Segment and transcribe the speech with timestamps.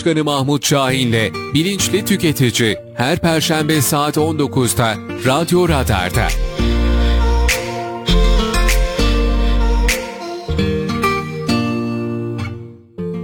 [0.00, 4.94] Başkanı Mahmut Şahin'le Bilinçli Tüketici her Perşembe saat 19'da
[5.26, 6.28] Radyo Radar'da.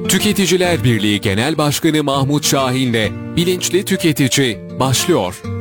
[0.09, 5.56] Tüketiciler Birliği Genel Başkanı Mahmut Şahin'le Bilinçli Tüketici başlıyor.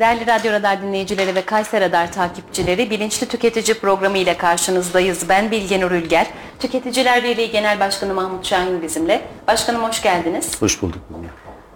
[0.00, 5.28] Değerli Radyo Radar dinleyicileri ve Kayser Radar takipçileri Bilinçli Tüketici programı ile karşınızdayız.
[5.28, 6.26] Ben Bilge Nur Ülger.
[6.58, 9.22] Tüketiciler Birliği Genel Başkanı Mahmut Şahin bizimle.
[9.48, 10.62] Başkanım hoş geldiniz.
[10.62, 10.98] Hoş bulduk.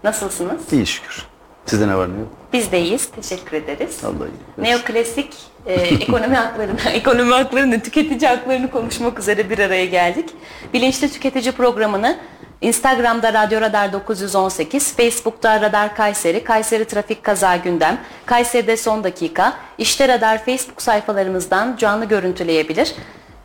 [0.05, 0.73] Nasılsınız?
[0.73, 1.27] İyi şükür.
[1.67, 2.29] Sizde ne var ne yok?
[2.53, 3.09] Biz de iyiyiz.
[3.11, 4.05] Teşekkür ederiz.
[4.05, 4.65] Allah iyi.
[4.65, 5.35] Neoklasik
[5.67, 10.31] e, ekonomi haklarını, ekonomi haklarını, tüketici haklarını konuşmak üzere bir araya geldik.
[10.73, 12.19] Bilinçli Tüketici programını
[12.61, 20.09] Instagram'da Radyo Radar 918, Facebook'ta Radar Kayseri, Kayseri Trafik Kaza Gündem, Kayseri'de Son Dakika, İşte
[20.09, 22.95] Radar Facebook sayfalarımızdan canlı görüntüleyebilir.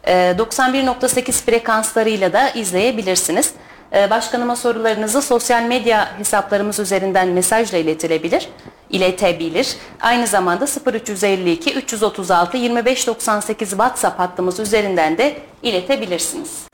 [0.03, 3.53] E, 91.8 frekanslarıyla da izleyebilirsiniz.
[3.95, 8.49] E, Başkanıma sorularınızı sosyal medya hesaplarımız üzerinden mesajla iletilebilir
[8.89, 9.75] iletebilir.
[10.01, 16.68] Aynı zamanda 0352 336 2598 WhatsApp hattımız üzerinden de iletebilirsiniz.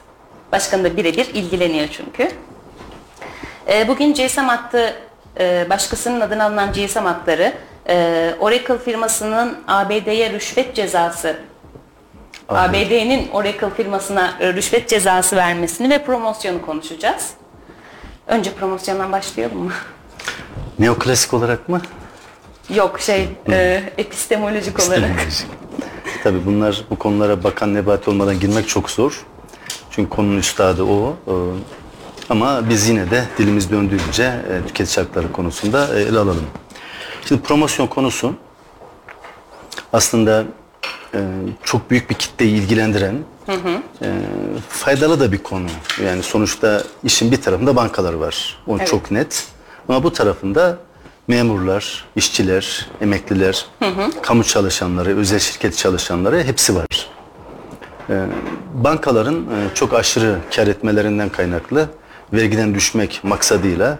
[0.55, 2.31] Başkan da birebir ilgileniyor çünkü.
[3.67, 4.95] Ee, Bugün GSM hattı
[5.39, 7.53] e, başkasının adına alınan GSM hatları
[7.89, 11.37] e, Oracle firmasının ABD'ye rüşvet cezası
[12.49, 17.29] ABD'nin Oracle firmasına e, rüşvet cezası vermesini ve promosyonu konuşacağız.
[18.27, 19.71] Önce promosyondan başlayalım mı?
[20.79, 21.81] Neoklasik olarak mı?
[22.69, 25.09] Yok şey e, epistemolojik olarak.
[26.23, 29.25] Tabii bunlar bu konulara bakan Nebati olmadan girmek çok zor.
[29.95, 31.15] Çünkü konunun üstadı o.
[31.27, 31.31] Ee,
[32.29, 36.45] Ama biz yine de dilimiz döndüğünce e, tüketici hakları konusunda e, ele alalım.
[37.25, 38.33] Şimdi promosyon konusu
[39.93, 40.43] aslında
[41.13, 41.19] e,
[41.63, 43.15] çok büyük bir kitleyi ilgilendiren
[44.01, 44.07] e,
[44.69, 45.67] faydalı da bir konu.
[46.05, 48.57] Yani sonuçta işin bir tarafında bankalar var.
[48.67, 48.87] O Evet.
[48.87, 49.47] çok net.
[49.89, 50.77] Ama bu tarafında
[51.27, 53.65] memurlar, işçiler, emekliler,
[54.21, 56.85] kamu çalışanları, özel şirket çalışanları hepsi var.
[58.09, 58.25] E,
[58.73, 61.89] bankaların e, çok aşırı kar etmelerinden kaynaklı
[62.33, 63.97] vergiden düşmek maksadıyla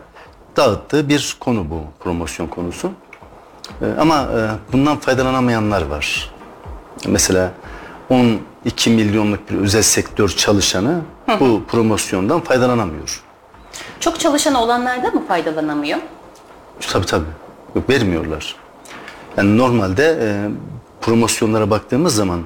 [0.58, 2.92] dağıttığı bir konu bu promosyon konusu.
[3.82, 6.32] E, ama e, bundan faydalanamayanlar var.
[7.08, 7.52] Mesela
[8.10, 11.02] 12 milyonluk bir özel sektör çalışanı
[11.40, 13.24] bu promosyondan faydalanamıyor.
[14.00, 16.00] Çok çalışan olanlar da mı faydalanamıyor?
[16.92, 17.26] Tabii tabii.
[17.76, 18.56] Yok, vermiyorlar.
[19.38, 20.50] Yani normalde e,
[21.02, 22.42] promosyonlara baktığımız zaman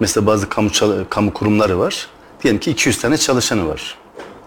[0.00, 0.70] mesela bazı kamu
[1.10, 2.08] kamu kurumları var.
[2.42, 3.98] Diyelim ki 200 tane çalışanı var.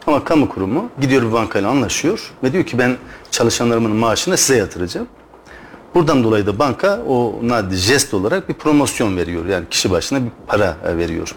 [0.08, 2.98] Ama kamu kurumu gidiyor bir bankayla anlaşıyor ve diyor ki ben
[3.32, 5.08] çalışanlarımın maaşını size yatıracağım.
[5.96, 9.46] Buradan dolayı da banka o nadi jest olarak bir promosyon veriyor.
[9.46, 11.36] Yani kişi başına bir para veriyor.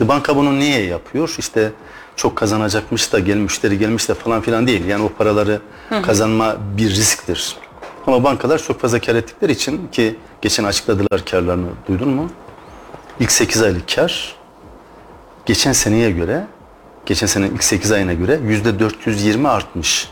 [0.00, 1.34] Banka bunu niye yapıyor?
[1.38, 1.72] İşte
[2.16, 4.84] çok kazanacakmış da gel müşteri gelmiş de falan filan değil.
[4.84, 5.60] Yani o paraları
[6.02, 7.56] kazanma bir risktir.
[8.06, 12.30] Ama bankalar çok fazla kar ettikleri için ki geçen açıkladılar karlarını duydun mu?
[13.20, 14.34] İlk 8 aylık kar
[15.46, 16.46] geçen seneye göre
[17.06, 20.08] geçen sene ilk 8 ayına göre yüzde 420 artmış.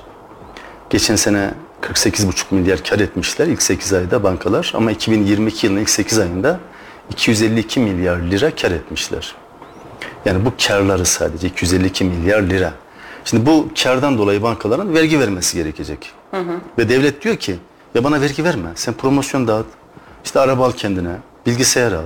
[0.91, 6.19] Geçen sene 48,5 milyar kar etmişler ilk 8 ayda bankalar ama 2022 yılının ilk 8
[6.19, 6.61] ayında
[7.11, 9.35] 252 milyar lira kar etmişler.
[10.25, 12.73] Yani bu karları sadece 252 milyar lira.
[13.25, 16.13] Şimdi bu kardan dolayı bankaların vergi vermesi gerekecek.
[16.79, 17.57] Ve devlet diyor ki
[17.95, 19.67] ya bana vergi verme sen promosyon dağıt.
[20.25, 21.17] İşte araba al kendine,
[21.47, 22.05] bilgisayar al.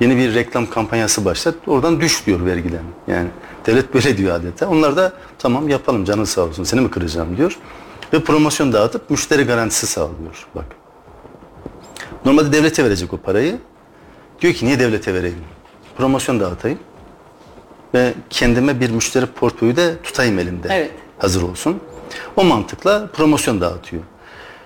[0.00, 1.54] Yeni bir reklam kampanyası başlat.
[1.66, 2.82] Oradan düş diyor vergiden.
[3.06, 3.28] Yani
[3.66, 4.68] devlet böyle diyor adeta.
[4.68, 7.58] Onlar da tamam yapalım canın sağ olsun seni mi kıracağım diyor.
[8.12, 10.46] Ve promosyon dağıtıp müşteri garantisi sağlıyor.
[10.54, 10.64] Bak.
[12.24, 13.58] Normalde devlete verecek o parayı.
[14.40, 15.44] Diyor ki niye devlete vereyim?
[15.98, 16.78] Promosyon dağıtayım.
[17.94, 20.68] Ve kendime bir müşteri portföyü de tutayım elimde.
[20.70, 20.90] Evet.
[21.18, 21.80] Hazır olsun.
[22.36, 24.02] O mantıkla promosyon dağıtıyor.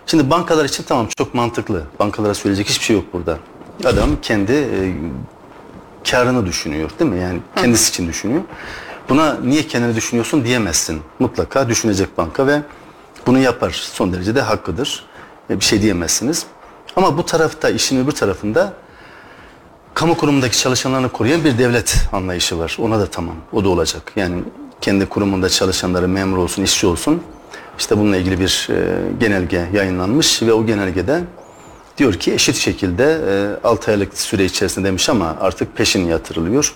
[0.07, 1.83] Şimdi bankalar için tamam çok mantıklı.
[1.99, 3.39] Bankalara söyleyecek hiçbir şey yok burada.
[3.85, 4.95] Adam kendi e,
[6.11, 7.21] karını düşünüyor değil mi?
[7.21, 8.43] Yani kendisi için düşünüyor.
[9.09, 11.01] Buna niye kendini düşünüyorsun diyemezsin.
[11.19, 12.63] Mutlaka düşünecek banka ve
[13.27, 13.71] bunu yapar.
[13.71, 15.07] Son derece de hakkıdır.
[15.51, 16.47] E, bir şey diyemezsiniz.
[16.97, 18.73] Ama bu tarafta işin öbür tarafında
[19.95, 22.77] kamu kurumundaki çalışanlarını koruyan bir devlet anlayışı var.
[22.81, 23.37] Ona da tamam.
[23.53, 24.13] O da olacak.
[24.17, 24.43] Yani
[24.81, 27.23] kendi kurumunda çalışanları memur olsun, işçi olsun.
[27.79, 31.21] İşte bununla ilgili bir e, genelge yayınlanmış ve o genelgede
[31.99, 33.21] diyor ki eşit şekilde
[33.65, 36.75] e, 6 aylık süre içerisinde demiş ama artık peşin yatırılıyor.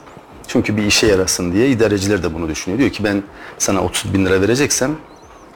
[0.49, 2.79] Çünkü bir işe yarasın diye idareciler de bunu düşünüyor.
[2.79, 3.23] Diyor ki ben
[3.59, 4.97] sana 30 bin lira vereceksem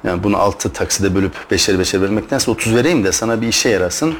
[0.05, 4.15] yani bunu 6 takside bölüp beşer beşer vermektense 30 vereyim de sana bir işe yarasın.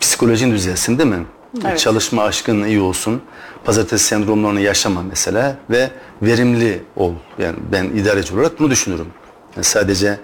[0.00, 1.24] Psikolojin düzelsin değil mi?
[1.64, 1.78] Evet.
[1.78, 3.22] Çalışma aşkın iyi olsun.
[3.64, 5.90] Pazartesi sendromlarını yaşama mesela ve
[6.22, 7.12] verimli ol.
[7.38, 9.06] Yani ben idareci olarak bunu düşünürüm.
[9.56, 10.18] Yani sadece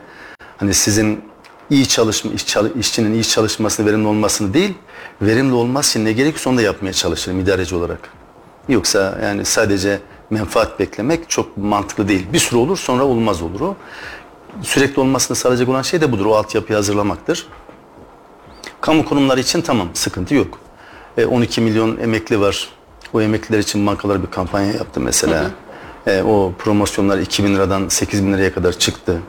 [0.57, 1.28] hani sizin
[1.71, 4.75] iyi çalışma, iş, işçinin iyi çalışmasını, verimli olmasını değil,
[5.23, 8.11] verimli olması için ne gerekiyorsa onu da yapmaya çalışırım idareci olarak.
[8.69, 10.01] Yoksa yani sadece
[10.31, 12.27] menfaat beklemek çok mantıklı değil.
[12.33, 13.77] Bir süre olur sonra olmaz olur o.
[14.63, 16.27] Sürekli olmasını sağlayacak olan şey de budur.
[16.27, 17.47] O altyapıyı hazırlamaktır.
[18.81, 20.59] Kamu kurumları için tamam sıkıntı yok.
[21.17, 22.69] E, 12 milyon emekli var.
[23.13, 25.51] O emekliler için bankalar bir kampanya yaptı mesela.
[26.07, 29.23] E, o promosyonlar 2000 liradan 8000 liraya kadar çıktı.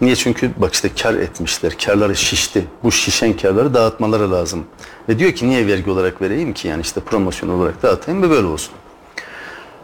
[0.00, 0.16] Niye?
[0.16, 1.72] Çünkü bak işte kar etmişler.
[1.84, 2.64] Karları şişti.
[2.84, 4.64] Bu şişen karları dağıtmaları lazım.
[5.08, 6.68] Ve diyor ki niye vergi olarak vereyim ki?
[6.68, 8.72] Yani işte promosyon olarak dağıtayım ve böyle olsun.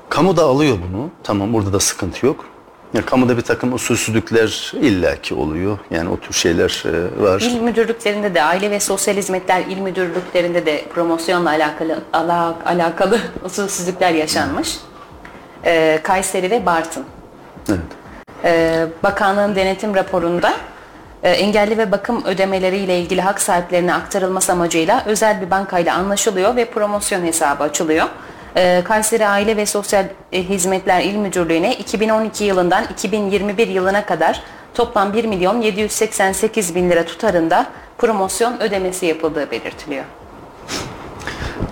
[0.08, 1.10] Kamu da alıyor bunu.
[1.22, 2.44] Tamam orada da sıkıntı yok.
[2.94, 5.78] Ya, kamuda bir takım usulsüzlükler illaki oluyor.
[5.90, 7.40] Yani o tür şeyler e, var.
[7.40, 14.12] İl müdürlüklerinde de, Aile ve Sosyal Hizmetler İl Müdürlüklerinde de promosyonla alakalı ala- alakalı usulsüzlükler
[14.12, 14.76] yaşanmış.
[15.64, 17.04] Ee, Kayseri ve Bartın.
[17.68, 17.80] Evet.
[18.46, 20.54] Ee, Bakanlığın denetim raporunda
[21.22, 26.64] e, engelli ve bakım ödemeleriyle ilgili hak sahiplerine aktarılması amacıyla özel bir bankayla anlaşılıyor ve
[26.64, 28.06] promosyon hesabı açılıyor.
[28.56, 34.42] Ee, Kayseri Aile ve Sosyal Hizmetler İl Müdürlüğü'ne 2012 yılından 2021 yılına kadar
[34.74, 37.66] toplam 1 milyon 788 bin lira tutarında
[37.98, 40.04] promosyon ödemesi yapıldığı belirtiliyor.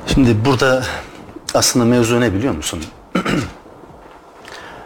[0.06, 0.82] Şimdi burada
[1.54, 2.84] aslında mevzu ne biliyor musun?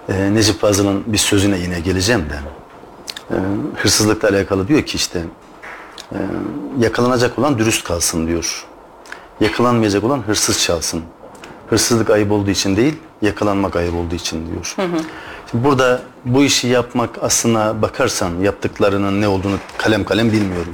[0.09, 2.39] Ee, Necip Fazıl'ın bir sözüne yine geleceğim de.
[3.31, 3.35] Ee,
[3.77, 5.23] hırsızlıkla alakalı diyor ki işte
[6.13, 6.19] e,
[6.79, 8.67] yakalanacak olan dürüst kalsın diyor.
[9.41, 11.03] Yakalanmayacak olan hırsız çalsın.
[11.71, 14.75] Hırsızlık ayıp olduğu için değil, yakalanmak ayıp olduğu için diyor.
[15.51, 20.73] Şimdi burada bu işi yapmak aslına bakarsan yaptıklarının ne olduğunu kalem kalem bilmiyorum.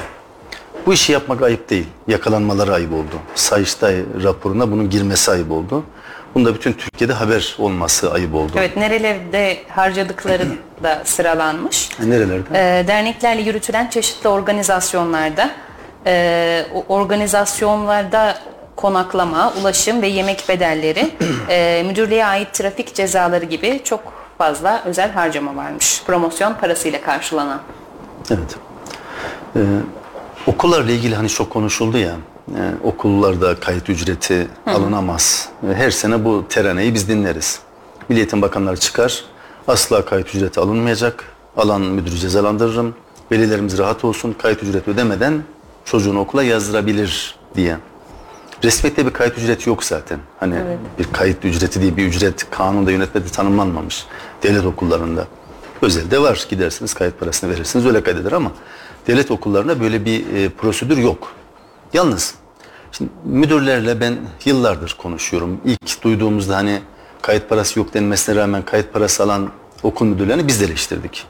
[0.87, 1.87] Bu işi yapmak ayıp değil.
[2.09, 3.15] Yakalanmaları ayıp oldu.
[3.35, 5.85] Sayıştay raporuna bunun girmesi ayıp oldu.
[6.35, 8.53] Bunda bütün Türkiye'de haber olması ayıp oldu.
[8.57, 10.43] Evet nerelerde harcadıkları
[10.83, 11.89] da sıralanmış.
[12.03, 12.45] E, Nerelerde?
[12.55, 15.51] Ee, derneklerle yürütülen çeşitli organizasyonlarda
[16.07, 18.39] e, organizasyonlarda
[18.77, 21.11] konaklama, ulaşım ve yemek bedelleri,
[21.49, 24.01] e, müdürlüğe ait trafik cezaları gibi çok
[24.39, 26.03] fazla özel harcama varmış.
[26.07, 27.61] Promosyon parasıyla karşılanan.
[28.31, 28.57] Evet.
[29.57, 29.61] Ee,
[30.47, 32.15] okullarla ilgili hani çok konuşuldu ya.
[32.49, 35.49] E, okullarda kayıt ücreti alınamaz.
[35.71, 37.59] E, Her sene bu teraneyi biz dinleriz.
[38.09, 39.25] Milli Eğitim Bakanları çıkar.
[39.69, 41.25] Asla kayıt ücreti alınmayacak.
[41.57, 42.95] Alan müdürü cezalandırırım.
[43.33, 44.33] Velilerimiz rahat olsun.
[44.43, 45.43] Kayıt ücreti ödemeden
[45.85, 47.77] çocuğunu okula yazdırabilir diye.
[48.65, 50.19] Resmiyette bir kayıt ücreti yok zaten.
[50.41, 50.55] Hani
[50.99, 54.07] bir kayıt ücreti diye bir ücret kanunda yönetmede tanımlanmamış
[54.43, 55.27] devlet okullarında.
[55.83, 56.47] Özelde var.
[56.51, 58.53] Gidersiniz kayıt parasını verirsiniz öyle kaydeder ama
[59.07, 61.33] devlet okullarında böyle bir e, prosedür yok.
[61.95, 62.35] Yalnız
[62.93, 65.61] şimdi müdürlerle ben yıllardır konuşuyorum.
[65.65, 66.83] İlk duyduğumuzda hani
[67.23, 69.51] kayıt parası yok denmesine rağmen kayıt parası alan
[69.83, 71.27] okul müdürlerini biz de eleştirdik.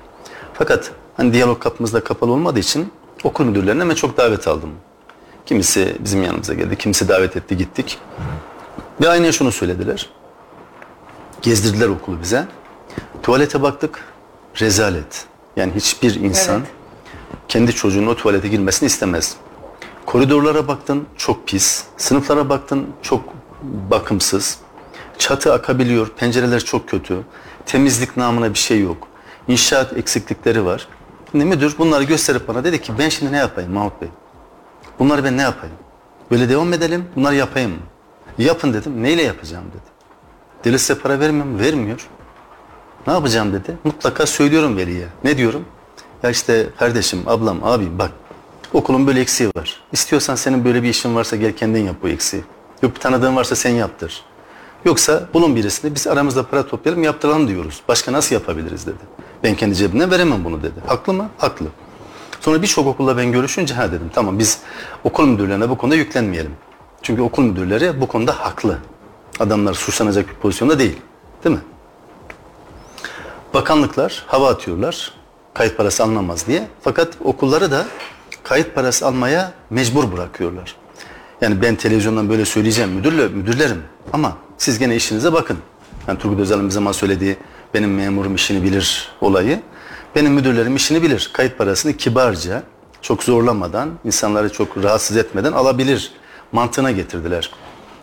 [0.54, 2.92] Fakat hani diyalog kapımızda kapalı olmadığı için
[3.24, 4.70] okul müdürlerine ben çok davet aldım.
[5.46, 7.98] Kimisi bizim yanımıza geldi, kimisi davet etti gittik.
[9.02, 10.10] Ve aynen şunu söylediler.
[11.42, 12.46] Gezdirdiler okulu bize.
[13.22, 14.04] Tuvalete baktık,
[14.60, 15.26] rezalet.
[15.56, 16.68] Yani hiçbir insan Evet.
[17.48, 19.36] kendi çocuğunun o tuvalete girmesini istemez.
[20.06, 23.24] Koridorlara baktın çok pis, sınıflara baktın çok
[23.90, 24.58] bakımsız.
[25.18, 27.18] Çatı akabiliyor, pencereler çok kötü.
[27.66, 29.08] Temizlik namına bir şey yok.
[29.48, 30.88] İnşaat eksiklikleri var.
[31.30, 34.08] Şimdi müdür bunları gösterip bana dedi ki ben şimdi ne yapayım Mahmut Bey?
[34.98, 35.76] Bunları ben ne yapayım?
[36.30, 37.76] Böyle devam edelim, bunları yapayım mı?
[38.38, 39.02] Yapın dedim.
[39.02, 39.94] Neyle yapacağım dedi.
[40.64, 41.58] Devlet size para vermiyor mu?
[41.58, 42.08] Vermiyor.
[43.06, 43.76] Ne yapacağım dedi.
[43.84, 45.06] Mutlaka söylüyorum veliye.
[45.24, 45.64] Ne diyorum?
[46.22, 48.10] Ya işte kardeşim, ablam, abim bak
[48.74, 49.80] okulun böyle eksiği var.
[49.92, 52.42] İstiyorsan senin böyle bir işin varsa gel kendin yap bu eksiği.
[52.82, 54.24] Yok bir tanıdığın varsa sen yaptır.
[54.84, 57.80] Yoksa bulun birisini biz aramızda para toplayalım yaptıralım diyoruz.
[57.88, 58.98] Başka nasıl yapabiliriz dedi.
[59.42, 60.80] Ben kendi cebimden veremem bunu dedi.
[60.86, 61.28] Haklı mı?
[61.38, 61.66] Haklı.
[62.40, 64.58] Sonra birçok okulla ben görüşünce ha dedim tamam biz
[65.04, 66.52] okul müdürlerine bu konuda yüklenmeyelim.
[67.02, 68.78] Çünkü okul müdürleri bu konuda haklı.
[69.40, 70.96] Adamlar suçlanacak bir pozisyonda değil.
[71.44, 71.62] Değil mi?
[73.54, 75.12] Bakanlıklar hava atıyorlar.
[75.54, 76.68] Kayıt parası alınamaz diye.
[76.82, 77.84] Fakat okulları da
[78.44, 80.76] kayıt parası almaya mecbur bırakıyorlar.
[81.40, 83.82] Yani ben televizyondan böyle söyleyeceğim müdürle, müdürlerim
[84.12, 85.58] ama siz gene işinize bakın.
[86.08, 87.36] Yani Turgut Özal'ın bir zaman söylediği
[87.74, 89.60] benim memurum işini bilir olayı.
[90.14, 91.30] Benim müdürlerim işini bilir.
[91.32, 92.62] Kayıt parasını kibarca,
[93.02, 96.12] çok zorlamadan, insanları çok rahatsız etmeden alabilir
[96.52, 97.50] mantığına getirdiler.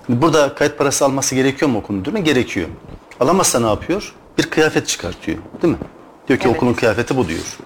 [0.10, 2.20] Burada kayıt parası alması gerekiyor mu okul müdürüne?
[2.20, 2.68] Gerekiyor.
[3.20, 4.14] Alamazsa ne yapıyor?
[4.38, 5.38] Bir kıyafet çıkartıyor.
[5.62, 5.80] Değil mi?
[6.28, 6.58] Diyor ki Evet.
[6.58, 7.58] okulun kıyafeti bu diyor.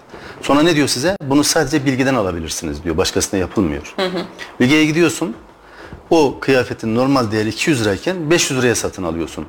[0.46, 1.18] Sonra ne diyor size?
[1.24, 2.98] Bunu sadece bilgiden alabilirsiniz diyor.
[2.98, 3.96] Başkasına yapılmıyor.
[4.60, 5.36] Bilgiye gidiyorsun.
[6.10, 9.46] O kıyafetin normal değeri 200 lirayken 500 liraya satın alıyorsun.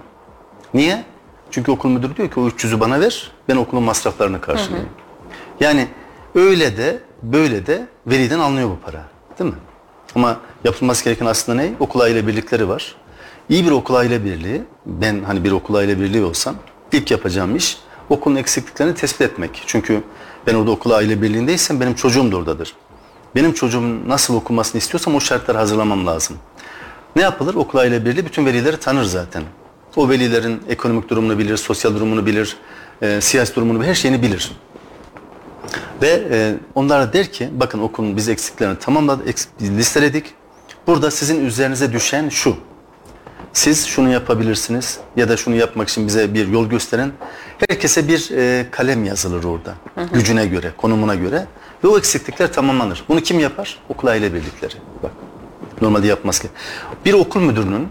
[0.74, 1.04] Niye?
[1.50, 4.88] Çünkü okul müdürü diyor ki o 300'ü bana ver, ben okulun masraflarını karşılayayım.
[5.60, 5.88] Yani
[6.34, 9.04] öyle de böyle de veliden alınıyor bu para.
[9.38, 9.58] Değil mi?
[10.14, 11.72] Ama yapılması gereken aslında ne?
[11.80, 12.96] Okul aile birlikleri var.
[13.48, 16.54] İyi bir okul aile birliği, ben hani bir okul aile birliği olsam
[16.92, 17.78] ilk yapacağım iş
[18.10, 19.62] okulun eksikliklerini tespit etmek.
[19.66, 20.02] Çünkü
[20.46, 22.74] ben orada okul aile birliğindeysem benim çocuğum da oradadır.
[23.34, 26.36] Benim çocuğum nasıl okumasını istiyorsam o şartları hazırlamam lazım.
[27.16, 27.54] Ne yapılır?
[27.54, 29.42] Okul aile birliği bütün velileri tanır zaten.
[29.96, 32.56] O velilerin ekonomik durumunu bilir, sosyal durumunu bilir,
[33.02, 34.52] e, siyasi durumunu her şeyini bilir.
[36.02, 40.34] Ve e, onlara der ki bakın okulun biz eksiklerini tamamladık, listeledik.
[40.86, 42.56] Burada sizin üzerinize düşen şu.
[43.56, 47.12] Siz şunu yapabilirsiniz ya da şunu yapmak için bize bir yol gösterin.
[47.68, 49.74] Herkese bir e, kalem yazılır orada.
[50.12, 51.46] Gücüne göre, konumuna göre.
[51.84, 53.04] Ve o eksiklikler tamamlanır.
[53.08, 53.78] Bunu kim yapar?
[53.88, 54.74] Okul aile birlikleri.
[55.02, 55.10] Bak.
[55.80, 56.48] Normalde yapmaz ki.
[57.04, 57.88] Bir okul müdürünün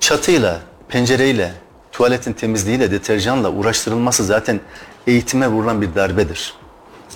[0.00, 1.52] çatıyla, pencereyle,
[1.92, 4.60] tuvaletin temizliğiyle, deterjanla uğraştırılması zaten
[5.06, 6.54] eğitime vurulan bir darbedir.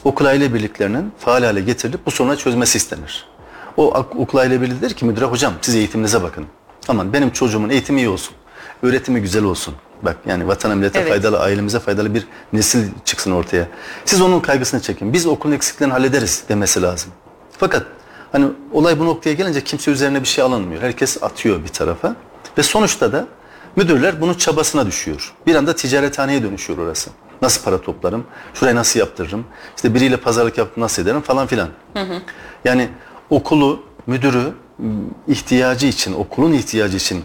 [0.05, 3.27] Okul aile birliklerinin faal hale getirilip bu sorunu çözmesi istenir.
[3.77, 6.47] O okul aile birliği der ki müdüre hocam siz eğitiminize bakın.
[6.89, 8.35] Aman benim çocuğumun eğitimi iyi olsun.
[8.83, 9.75] Öğretimi güzel olsun.
[10.03, 11.09] Bak yani vatana millete Evet.
[11.09, 13.69] faydalı, ailemize faydalı bir nesil çıksın ortaya.
[14.05, 15.13] Siz onun kaygısını çekin.
[15.13, 17.13] Biz okulun eksiklerini hallederiz demesi lazım.
[17.59, 17.87] Fakat
[18.33, 20.83] hani olay bu noktaya gelince kimse üzerine bir şey alınmıyor.
[20.83, 22.17] Herkes atıyor bir tarafa.
[22.59, 23.27] Ve sonuçta da
[23.77, 25.33] müdürler bunun çabasına düşüyor.
[25.47, 27.11] Bir anda ticarethaneye dönüşüyor orası.
[27.43, 28.25] Nasıl para toplarım?
[28.55, 29.45] Şurayı nasıl yaptırırım?
[29.77, 31.69] İşte biriyle pazarlık yapıp nasıl ederim falan filan.
[32.65, 32.89] Yani
[33.31, 34.53] okulu, müdürü
[35.29, 37.25] ihtiyacı için, okulun ihtiyacı için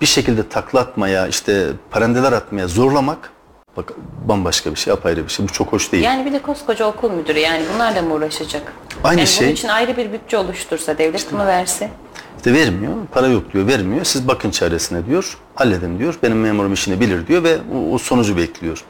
[0.00, 3.30] bir şekilde taklatmaya, işte parendeler atmaya zorlamak
[3.76, 3.92] bak
[4.28, 5.48] bambaşka bir şey, apayrı bir şey.
[5.48, 6.04] Bu çok hoş değil.
[6.04, 8.72] Yani bir de koskoca okul müdürü yani bunlarla mı uğraşacak?
[9.04, 11.90] Aynı yani şey- Bunun için ayrı bir bütçe oluştursa, devlet bunu verse.
[12.36, 14.04] İşte vermiyor, para yok diyor, vermiyor.
[14.04, 16.14] Siz bakın çaresine diyor, halledin diyor.
[16.22, 18.84] Benim memurum işini bilir diyor ve o, o sonucu bekliyor.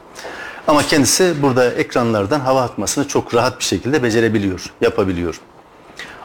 [0.67, 5.41] Ama kendisi burada ekranlardan hava atmasını çok rahat bir şekilde becerebiliyor, yapabiliyor.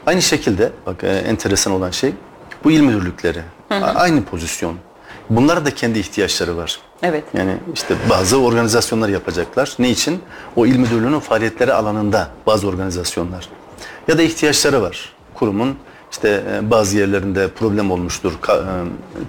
[0.07, 2.15] Aynı şekilde bak e, enteresan olan şey
[2.65, 3.43] bu il müdürlükleri.
[3.71, 4.77] A- Aynı pozisyon.
[5.31, 6.79] Bunların da kendi ihtiyaçları var.
[7.03, 7.25] Evet.
[7.35, 9.75] Yani işte bazı organizasyonlar yapacaklar.
[9.79, 10.23] Ne için?
[10.57, 13.49] O il müdürlüğünün faaliyetleri alanında bazı organizasyonlar.
[14.09, 15.13] Ya da ihtiyaçları var.
[15.35, 15.77] Kurumun
[16.13, 18.33] işte e, bazı yerlerinde problem olmuştur.
[18.33, 18.55] E,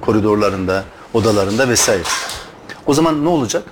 [0.02, 2.04] koridorlarında, odalarında vesaire.
[2.86, 3.64] O zaman ne olacak?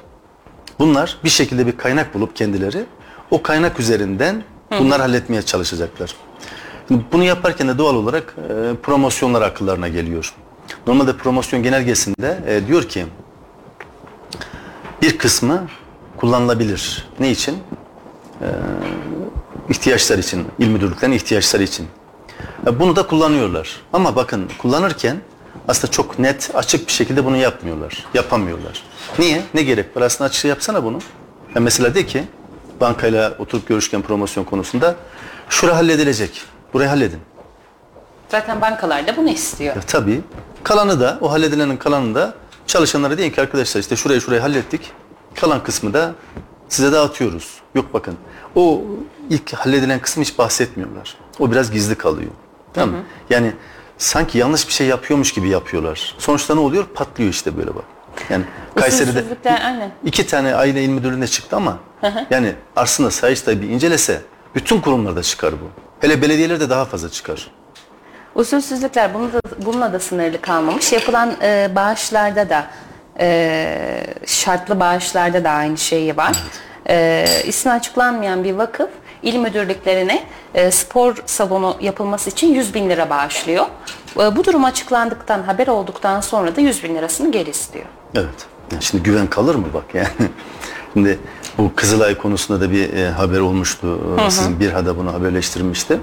[0.79, 2.85] Bunlar bir şekilde bir kaynak bulup kendileri
[3.31, 4.43] o kaynak üzerinden
[4.79, 6.15] bunları halletmeye çalışacaklar.
[6.87, 10.33] Şimdi bunu yaparken de doğal olarak e, promosyonlar akıllarına geliyor.
[10.87, 13.05] Normalde promosyon genelgesinde e, diyor ki
[15.01, 15.67] bir kısmı
[16.17, 17.07] kullanılabilir.
[17.19, 17.57] Ne için?
[18.41, 18.45] Ee,
[19.69, 21.87] ihtiyaçlar için, il müdürlüklerinin ihtiyaçları için.
[22.67, 23.81] E, Bunu da kullanıyorlar.
[23.93, 25.17] Ama bakın kullanırken
[25.67, 28.05] aslında çok net, açık bir şekilde bunu yapmıyorlar.
[28.13, 28.83] Yapamıyorlar.
[29.19, 29.41] Niye?
[29.53, 30.01] Ne gerek var?
[30.01, 30.99] Aslında açık yapsana bunu.
[31.55, 32.23] Ya mesela de ki
[32.81, 34.95] bankayla oturup görüşken promosyon konusunda
[35.49, 36.41] şura halledilecek.
[36.73, 37.19] Burayı halledin.
[38.29, 39.75] Zaten bankalar da bunu istiyor.
[39.75, 40.21] Ya tabii.
[40.63, 42.33] Kalanı da, o halledilenin kalanı da
[42.67, 44.91] çalışanlara deyin ki arkadaşlar işte şurayı şurayı hallettik.
[45.35, 46.11] Kalan kısmı da
[46.69, 47.61] size dağıtıyoruz.
[47.75, 48.17] Yok bakın.
[48.55, 48.81] O
[49.29, 51.17] ilk halledilen kısmı hiç bahsetmiyorlar.
[51.39, 52.31] O biraz gizli kalıyor.
[52.73, 53.03] Tamam mı?
[53.29, 53.53] Yani
[53.97, 56.15] sanki yanlış bir şey yapıyormuş gibi yapıyorlar.
[56.17, 56.85] Sonuçta ne oluyor?
[56.85, 57.83] Patlıyor işte böyle bak.
[58.29, 58.43] Yani
[58.75, 59.91] Kayseri'de aynen.
[60.03, 61.77] iki tane aile il müdürlüğüne çıktı ama
[62.29, 64.21] yani aslında Sayıştay bir incelese
[64.55, 65.90] bütün kurumlarda çıkar bu.
[66.01, 67.51] Hele belediyelerde daha fazla çıkar.
[68.35, 70.91] Usulsüzlükler bunu da, bununla da sınırlı kalmamış.
[70.91, 72.67] Yapılan e, bağışlarda da
[73.19, 76.37] e, şartlı bağışlarda da aynı şeyi var.
[76.89, 78.89] E, ismi açıklanmayan bir vakıf
[79.23, 83.65] il müdürlüklerine e, spor salonu yapılması için 100 bin lira bağışlıyor.
[84.15, 87.85] E, bu durum açıklandıktan, haber olduktan sonra da 100 bin lirasını geri istiyor.
[88.15, 88.45] Evet.
[88.71, 90.29] Yani şimdi güven kalır mı bak yani.
[90.93, 91.19] Şimdi
[91.57, 93.99] bu Kızılay konusunda da bir e, haber olmuştu.
[94.29, 95.99] Sizin bir hada bunu haberleştirmişti.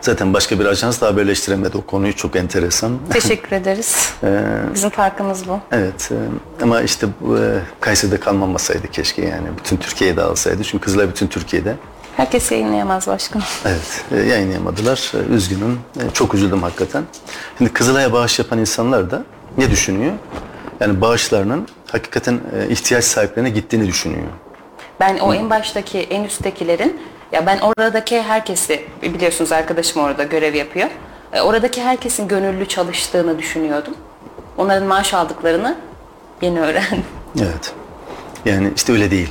[0.00, 2.92] Zaten başka bir ajans da haberleştiremedi o konuyu çok enteresan.
[3.10, 4.12] Teşekkür ederiz.
[4.74, 5.58] Bizim farkımız bu.
[5.72, 6.16] Evet e,
[6.62, 9.46] ama işte e, Kayseri'de kalmamasaydı keşke yani.
[9.58, 10.62] Bütün Türkiye'ye dağılsaydı.
[10.64, 11.76] Çünkü Kızılay bütün Türkiye'de.
[12.16, 13.46] Herkes yayınlayamaz başkanım.
[13.64, 15.12] Evet e, yayınlayamadılar.
[15.14, 15.80] E, Üzgünüm.
[15.96, 17.04] E, Çok üzüldüm hakikaten.
[17.58, 19.24] Şimdi Kızılay'a bağış yapan insanlar da
[19.58, 20.12] ne düşünüyor?
[20.80, 24.22] Yani bağışlarının hakikaten e, ihtiyaç sahiplerine gittiğini düşünüyor.
[25.00, 27.00] Ben o en baştaki, en üsttekilerin,
[27.32, 30.88] ya ben oradaki herkesi, biliyorsunuz arkadaşım orada görev yapıyor.
[31.32, 33.94] E, Oradaki herkesin gönüllü çalıştığını düşünüyordum.
[34.56, 35.76] Onların maaş aldıklarını
[36.42, 37.04] yeni öğrendim.
[37.38, 37.72] Evet.
[38.44, 39.28] Yani işte öyle değil.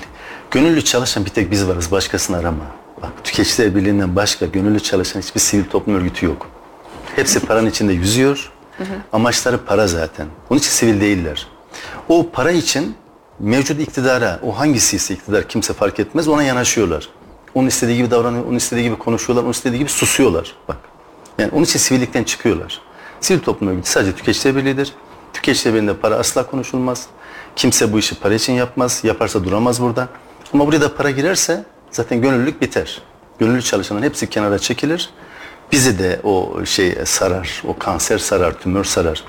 [0.52, 1.92] Gönüllü çalışan bir tek biz varız.
[1.92, 2.64] Başkasını arama.
[3.02, 6.48] Bak Tüketiciler Birliği'nden başka gönüllü çalışan hiçbir sivil toplum örgütü yok.
[7.16, 8.52] Hepsi paranın içinde yüzüyor.
[9.14, 10.28] Amaçları para zaten.
[10.50, 11.48] Onun için sivil değiller.
[12.12, 12.96] O para için
[13.40, 17.10] mevcut iktidara, o hangisi ise iktidar kimse fark etmez ona yanaşıyorlar.
[17.56, 20.56] Onun istediği gibi davranıyor, onun istediği gibi konuşuyorlar, onun istediği gibi susuyorlar.
[20.68, 20.78] Bak.
[21.38, 22.82] Yani onun için sivillikten çıkıyorlar.
[23.22, 24.94] Sivil toplum örgütü sadece tüketiciler birliğidir.
[25.34, 27.08] Tüketiciler birliğinde para asla konuşulmaz.
[27.56, 29.00] Kimse bu işi para için yapmaz.
[29.04, 30.08] Yaparsa duramaz burada.
[30.54, 33.02] Ama buraya da para girerse zaten gönüllülük biter.
[33.40, 35.10] Gönüllü çalışanların hepsi kenara çekilir.
[35.72, 39.24] Bizi de o şey sarar, o kanser sarar, tümör sarar.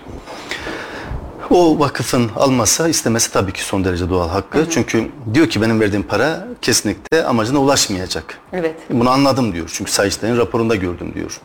[1.52, 4.66] O vakıfın almasa istemesi tabii ki son derece doğal hakkı.
[4.70, 8.38] Çünkü diyor ki benim verdiğim para kesinlikle amacına ulaşmayacak.
[8.52, 8.74] Evet.
[8.90, 9.70] Bunu anladım diyor.
[9.74, 11.40] Çünkü Sayıştay'ın raporunda gördüm diyor.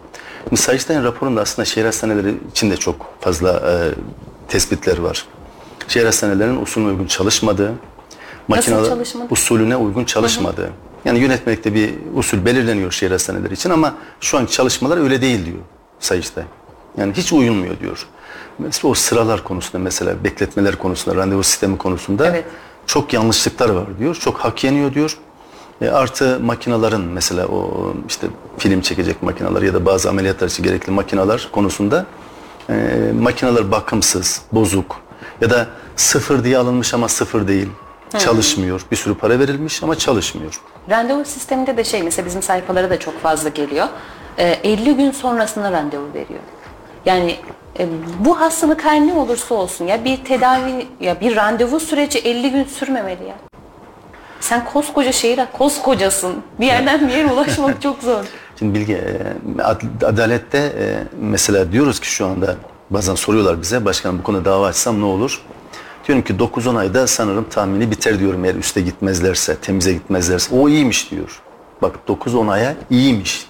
[0.49, 3.73] Şimdi Sayıştay'ın raporunda aslında şehir hastaneleri için de çok fazla e,
[4.47, 5.25] tespitler var.
[5.87, 7.73] Şehir hastanelerinin usulüne uygun çalışmadığı,
[8.47, 10.69] makinalı usulüne uygun çalışmadığı.
[11.05, 15.59] Yani yönetmelikte bir usul belirleniyor şehir hastaneleri için ama şu anki çalışmalar öyle değil diyor
[15.99, 16.43] Sayıştay.
[16.97, 18.07] Yani hiç uyulmuyor diyor.
[18.59, 22.45] Mesela o sıralar konusunda mesela bekletmeler konusunda, randevu sistemi konusunda Evet.
[22.85, 24.15] çok yanlışlıklar var diyor.
[24.15, 25.17] Çok hak yeniyor diyor.
[25.81, 30.91] E, artı makinaların mesela o işte film çekecek makineler ya da bazı ameliyatlar için gerekli
[30.91, 32.05] makineler konusunda
[32.69, 32.73] e,
[33.21, 34.95] makineler bakımsız, bozuk
[35.41, 37.69] ya da sıfır diye alınmış ama sıfır değil.
[38.17, 38.81] Çalışmıyor.
[38.91, 40.61] Bir sürü para verilmiş ama çalışmıyor.
[40.89, 43.87] Randevu sisteminde de şey mesela bizim sayfalara da çok fazla geliyor.
[44.37, 46.39] Ee, 50 gün sonrasına randevu veriyor.
[47.07, 47.35] Yani
[47.79, 47.87] e,
[48.19, 52.63] bu hastalık her ne olursa olsun ya bir tedavi ya bir randevu süreci 50 gün
[52.63, 53.35] sürmemeli ya.
[54.39, 56.35] Sen koskoca şehir, koskocasın.
[56.59, 58.25] Bir yerden bir yere ulaşmak çok zor.
[58.59, 62.55] Şimdi Bilge, e, ad- adalette e, mesela diyoruz ki şu anda
[62.89, 65.41] bazen soruyorlar bize başkanım bu konuda dava açsam ne olur?
[66.07, 70.55] Diyorum ki 9-10 ayda sanırım tahmini biter diyorum eğer üste gitmezlerse, temize gitmezlerse.
[70.55, 71.41] O iyiymiş diyor.
[71.81, 73.47] Bak 9-10 aya iyiymiş.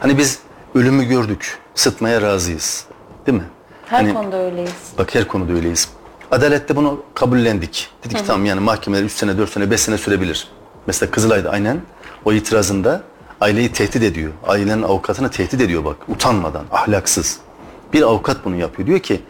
[0.00, 0.38] Hani biz
[0.74, 2.84] ölümü gördük, sıtmaya razıyız.
[3.26, 3.44] Değil mi?
[3.86, 4.72] Her Hani- konuda öyleyiz.
[4.98, 5.88] Bak her konuda öyleyiz.
[6.30, 7.90] Adalette bunu kabullendik.
[8.04, 10.48] Dedik ki tamam yani mahkemeler 3 sene, 4 sene, 5 sene sürebilir.
[10.86, 11.80] Mesela Kızılay'da aynen
[12.24, 13.02] o itirazında
[13.40, 14.32] aileyi tehdit ediyor.
[14.46, 17.38] Ailenin avukatını tehdit ediyor bak utanmadan, ahlaksız.
[17.92, 18.86] Bir avukat bunu yapıyor.
[18.88, 19.22] Diyor ki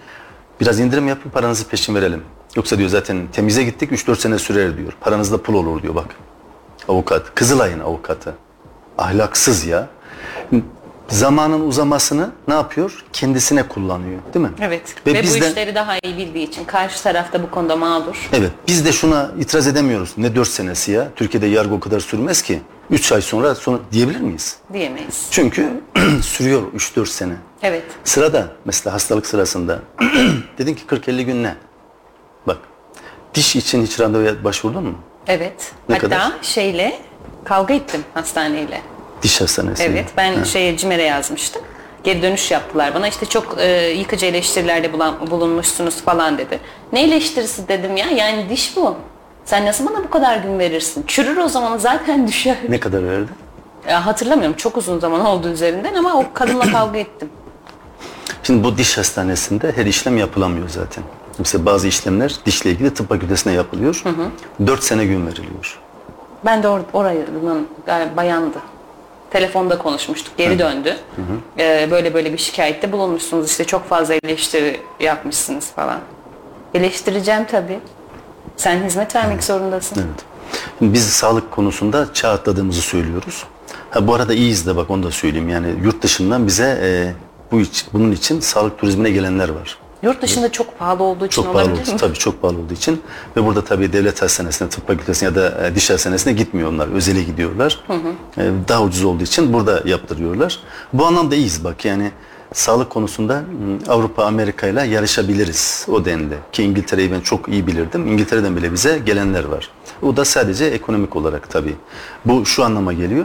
[0.61, 2.23] biraz indirim yapın paranızı peşin verelim.
[2.57, 4.93] Yoksa diyor zaten temize gittik 3-4 sene sürer diyor.
[5.01, 6.07] Paranızda pul olur diyor bak.
[6.88, 7.35] Avukat.
[7.35, 8.35] Kızılay'ın avukatı.
[8.99, 9.88] Ahlaksız ya.
[11.12, 13.05] Zamanın uzamasını ne yapıyor?
[13.12, 14.18] Kendisine kullanıyor.
[14.35, 14.53] Değil mi?
[14.61, 14.83] Evet.
[15.07, 18.29] Ve, Ve, bu bizden, işleri daha iyi bildiği için karşı taraf da bu konuda mağdur.
[18.33, 18.51] Evet.
[18.68, 20.12] Biz de şuna itiraz edemiyoruz.
[20.16, 21.09] Ne 4 senesi ya?
[21.16, 22.61] Türkiye'de yargı o kadar sürmez ki.
[22.90, 24.57] 3 ay sonra sonra diyebilir miyiz?
[24.72, 25.27] Diyemeyiz.
[25.31, 25.81] Çünkü
[26.22, 27.35] sürüyor 3-4 sene.
[27.62, 27.85] Evet.
[28.05, 29.79] Sırada mesela hastalık sırasında
[30.59, 31.55] dedin ki 40-50 gün ne?
[32.46, 32.59] Bak
[33.35, 34.98] diş için hiç randevuya başvurdun mu?
[35.27, 35.72] Evet.
[35.88, 36.33] Ne Hatta kadar?
[36.42, 36.98] şeyle
[37.44, 38.83] kavga ettim hastaneyle.
[39.23, 39.83] Diş hastanesi.
[39.83, 41.63] Evet ben şeye CİMER'e yazmıştım.
[42.05, 46.61] Geri dönüş yaptılar bana işte çok e, yıkıcı eleştirilerde bulan, bulunmuşsunuz falan dedi.
[46.93, 48.97] Ne eleştirisi dedim ya yani diş bu.
[49.45, 51.05] Sen nasıl bana bu kadar gün verirsin?
[51.07, 52.57] Çürür o zaman zaten düşer.
[52.69, 53.29] Ne kadar verdi?
[53.89, 57.29] Ya hatırlamıyorum çok uzun zaman oldu üzerinden ama o kadınla kavga ettim.
[58.43, 61.05] Şimdi bu diş hastanesinde her işlem yapılamıyor zaten.
[61.39, 64.03] Mesela bazı işlemler dişle ilgili tıp fakültesine yapılıyor.
[64.67, 65.79] 4 sene gün veriliyor.
[66.45, 68.59] Ben de or orayının galiba bayandı.
[69.33, 70.37] Telefonda konuşmuştuk.
[70.37, 70.97] Geri döndü.
[71.59, 73.51] Ee, böyle böyle bir şikayette bulunmuşsunuz.
[73.51, 76.01] işte çok fazla eleştiri yapmışsınız falan.
[76.75, 77.79] Eleştireceğim tabii.
[78.57, 79.97] Sen hizmet vermek zorundasın.
[79.97, 80.25] Evet.
[80.79, 83.45] Şimdi biz sağlık konusunda çağ atladığımızı söylüyoruz.
[83.90, 85.49] Ha, bu arada iyiyiz de bak onu da söyleyeyim.
[85.49, 87.12] Yani yurt dışından bize e,
[87.53, 89.79] bu iç, bunun için sağlık turizmine gelenler var.
[90.03, 91.99] Yurt dışında çok pahalı olduğu için Çok pahalı olabilir mi?
[91.99, 93.03] tabii çok pahalı olduğu için
[93.37, 96.88] ve burada tabii devlet hastanesine, tıp fakültesine ya da e, diş hastanesine gitmiyor onlar.
[96.88, 97.85] Özele gidiyorlar.
[98.38, 100.59] E, daha ucuz olduğu için burada yaptırıyorlar.
[100.93, 102.11] Bu anlamda iyiyiz bak yani
[102.53, 103.43] sağlık konusunda
[103.88, 106.35] Avrupa, Amerika ile yarışabiliriz o denli.
[106.53, 108.07] Ki İngiltere'yi ben çok iyi bilirdim.
[108.07, 109.71] İngiltere'den bile bize gelenler var.
[110.03, 111.75] O da sadece ekonomik olarak tabii.
[112.25, 113.25] Bu şu anlama geliyor.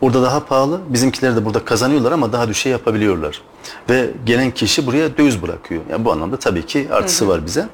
[0.00, 0.80] Orada daha pahalı.
[0.88, 3.42] Bizimkiler de burada kazanıyorlar ama daha düşe yapabiliyorlar.
[3.90, 5.82] Ve gelen kişi buraya döviz bırakıyor.
[5.90, 7.68] Yani bu anlamda tabii ki artısı var bize.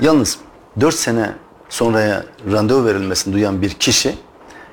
[0.00, 0.38] Yalnız
[0.80, 1.32] 4 sene
[1.68, 4.14] sonraya randevu verilmesini duyan bir kişi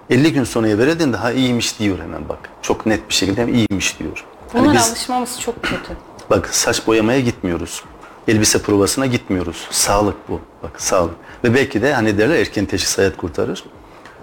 [0.09, 2.39] 50 gün sonraya verildiğinde ha iyiymiş diyor hemen bak.
[2.61, 4.25] Çok net bir şekilde hem iyiymiş diyor.
[4.53, 5.93] Bunlara biz alışmamız çok kötü.
[6.29, 7.83] bak saç boyamaya gitmiyoruz.
[8.27, 9.67] Elbise provasına gitmiyoruz.
[9.71, 10.39] Sağlık bu.
[10.63, 11.15] Bak sağlık.
[11.43, 13.63] Ve belki de hani derler erken teşhis hayat kurtarır.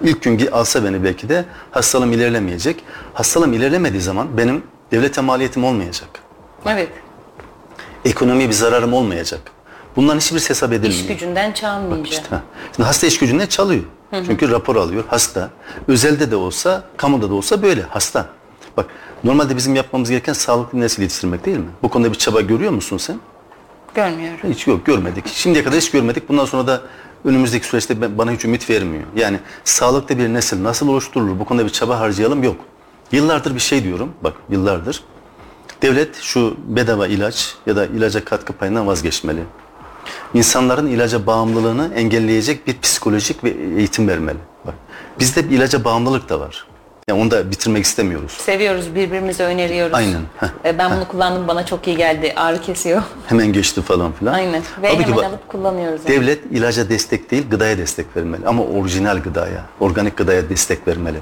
[0.02, 2.84] İlk gün alsa beni belki de hastalığım ilerlemeyecek.
[3.14, 6.08] Hastalığım ilerlemediği zaman benim devlete maliyetim olmayacak.
[6.66, 6.88] Evet.
[8.04, 9.40] Ekonomiye bir zararım olmayacak.
[9.96, 11.00] Bunların hiçbir hesap edilmiyor.
[11.00, 12.12] İş gücünden çalmayacak.
[12.12, 12.36] İşte.
[12.76, 13.82] Şimdi hasta iş gücünden çalıyor.
[14.26, 15.50] Çünkü rapor alıyor hasta.
[15.88, 18.26] Özelde de olsa, kamuda da olsa böyle hasta.
[18.76, 18.86] Bak
[19.24, 21.68] normalde bizim yapmamız gereken sağlıklı nesil yetiştirmek değil mi?
[21.82, 23.20] Bu konuda bir çaba görüyor musun sen?
[23.94, 24.50] Görmüyorum.
[24.50, 25.26] Hiç yok görmedik.
[25.26, 26.28] Şimdiye kadar hiç görmedik.
[26.28, 26.80] Bundan sonra da
[27.24, 29.04] önümüzdeki süreçte bana hiç ümit vermiyor.
[29.16, 31.38] Yani sağlıklı bir nesil nasıl oluşturulur?
[31.38, 32.56] Bu konuda bir çaba harcayalım yok.
[33.12, 34.12] Yıllardır bir şey diyorum.
[34.22, 35.04] Bak yıllardır.
[35.82, 39.42] Devlet şu bedava ilaç ya da ilaca katkı payından vazgeçmeli.
[40.34, 44.38] İnsanların ilaca bağımlılığını engelleyecek bir psikolojik ve eğitim vermeli.
[44.66, 44.74] Bak,
[45.18, 46.66] bizde bir ilaca bağımlılık da var.
[47.10, 48.32] Yani onu da bitirmek istemiyoruz.
[48.32, 49.94] Seviyoruz, birbirimize öneriyoruz.
[49.94, 52.32] Aynen, heh, E, Ben bunu kullandım, bana çok iyi geldi.
[52.36, 53.02] Ağrı kesiyor.
[53.26, 54.32] Hemen geçti falan filan.
[54.34, 54.62] Aynen.
[54.82, 56.00] Ve Halbuki hemen bak- alıp kullanıyoruz.
[56.08, 56.16] yani.
[56.20, 58.46] Devlet ilaca destek değil, gıdaya destek vermeli.
[58.46, 61.16] Ama orijinal gıdaya, organik gıdaya destek vermeli.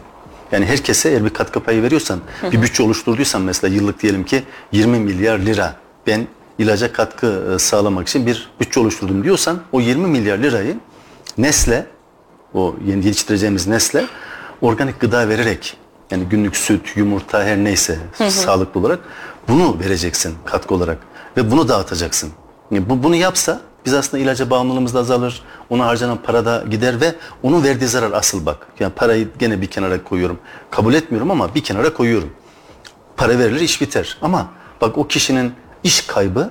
[0.52, 2.20] Yani herkese eğer bir katkı payı veriyorsan,
[2.52, 5.74] bir bütçe oluşturduysan mesela yıllık diyelim ki 20 milyar lira
[6.06, 6.26] ben
[6.58, 10.76] ilaca katkı e, sağlamak için bir bütçe oluşturdum diyorsan o 20 milyar lirayı
[11.38, 11.86] Nesle,
[12.54, 14.04] o yeni yetiştireceğimiz Nesle
[14.62, 15.76] organik gıda vererek
[16.10, 18.98] yani günlük süt, yumurta her neyse sağlıklı olarak
[19.48, 20.98] bunu vereceksin katkı olarak
[21.36, 22.30] ve bunu dağıtacaksın.
[22.70, 25.42] Yani bu, bunu yapsa biz aslında ilaca bağımlılığımız da azalır.
[25.70, 28.66] Ona harcanan para da gider ve onun verdiği zarar asıl bak.
[28.80, 30.38] Yani parayı gene bir kenara koyuyorum.
[30.70, 32.30] Kabul etmiyorum ama bir kenara koyuyorum.
[33.16, 34.18] Para verilir iş biter.
[34.22, 34.48] Ama
[34.80, 35.52] bak o kişinin
[35.84, 36.50] iş kaybı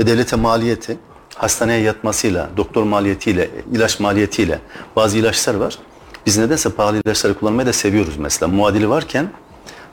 [0.00, 0.98] ve devlete maliyeti
[1.34, 4.58] hastaneye yatmasıyla, doktor maliyetiyle, ilaç maliyetiyle
[4.96, 5.78] bazı ilaçlar var.
[6.26, 8.48] Biz nedense pahalı ilaçları kullanmayı da seviyoruz mesela.
[8.52, 9.28] Muadili varken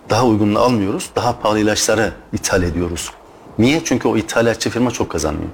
[0.09, 3.11] daha uygununu almıyoruz, daha pahalı ilaçları ithal ediyoruz.
[3.59, 3.81] Niye?
[3.83, 5.49] Çünkü o ithalatçı firma çok kazanıyor.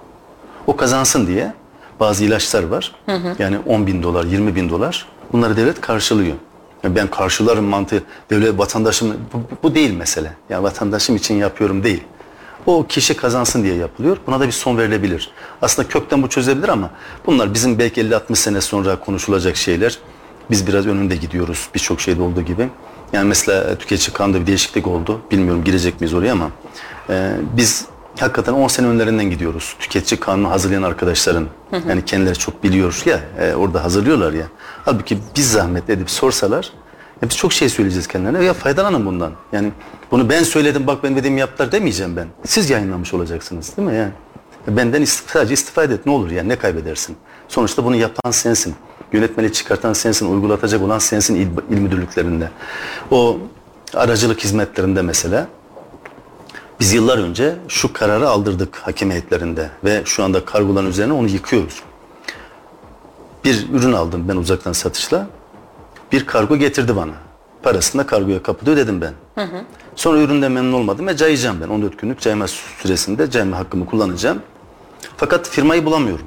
[0.68, 1.54] O kazansın diye
[2.00, 2.96] bazı ilaçlar var.
[3.40, 5.06] Yani 10 bin dolar, 20 bin dolar.
[5.34, 6.36] Bunları devlet karşılıyor.
[6.84, 8.04] Yani ben karşılarım mantığı.
[8.30, 10.34] Devlet vatandaşım bu, bu- bu değil mesele.
[10.50, 12.04] Yani vatandaşım için yapıyorum değil.
[12.66, 14.18] O kişi kazansın diye yapılıyor.
[14.28, 15.32] Buna da bir son verilebilir.
[15.62, 16.90] Aslında kökten bu çözebilir ama
[17.26, 19.98] bunlar bizim belki 50-60 sene sonra konuşulacak şeyler.
[20.52, 22.70] Biz biraz önünde gidiyoruz birçok şeyde olduğu gibi.
[23.14, 25.22] Yani mesela tüketici kanunda bir değişiklik oldu.
[25.32, 26.52] Bilmiyorum girecek miyiz oraya ama
[27.10, 27.86] e, biz
[28.20, 29.76] hakikaten 10 sene önlerinden gidiyoruz.
[29.80, 31.48] Tüketici kanunu hazırlayan arkadaşların
[31.90, 34.46] yani kendileri çok biliyor ya e, orada hazırlıyorlar ya.
[34.86, 36.72] Halbuki biz zahmet edip sorsalar
[37.22, 39.32] ya biz çok şey söyleyeceğiz kendilerine ya faydalanın bundan.
[39.52, 39.72] Yani
[40.12, 42.28] bunu ben söyledim bak ben dediğimi yaptılar demeyeceğim ben.
[42.46, 44.12] Siz yayınlamış olacaksınız değil mi yani?
[44.68, 47.18] Benden istif- sadece istifade et ne olur yani ne kaybedersin?
[47.48, 48.76] Sonuçta bunu yapan sensin.
[49.12, 52.50] Yönetmeni çıkartan sensin, uygulatacak olan sensin il, il müdürlüklerinde.
[53.12, 53.38] O
[53.94, 55.48] aracılık hizmetlerinde mesela
[56.80, 61.84] biz yıllar önce şu kararı aldırdık hakim heyetlerinde ve şu anda kargoların üzerine onu yıkıyoruz.
[63.44, 65.28] Bir ürün aldım ben uzaktan satışla.
[66.12, 67.14] Bir kargo getirdi bana.
[67.64, 69.14] Parasını da kargoya kapıda ödedim ben.
[69.96, 71.68] Sonra üründen memnun olmadım ve cayacağım ben.
[71.68, 74.42] 14 günlük cayma süresinde cayma hakkımı kullanacağım.
[75.18, 76.26] Fakat firmayı bulamıyorum.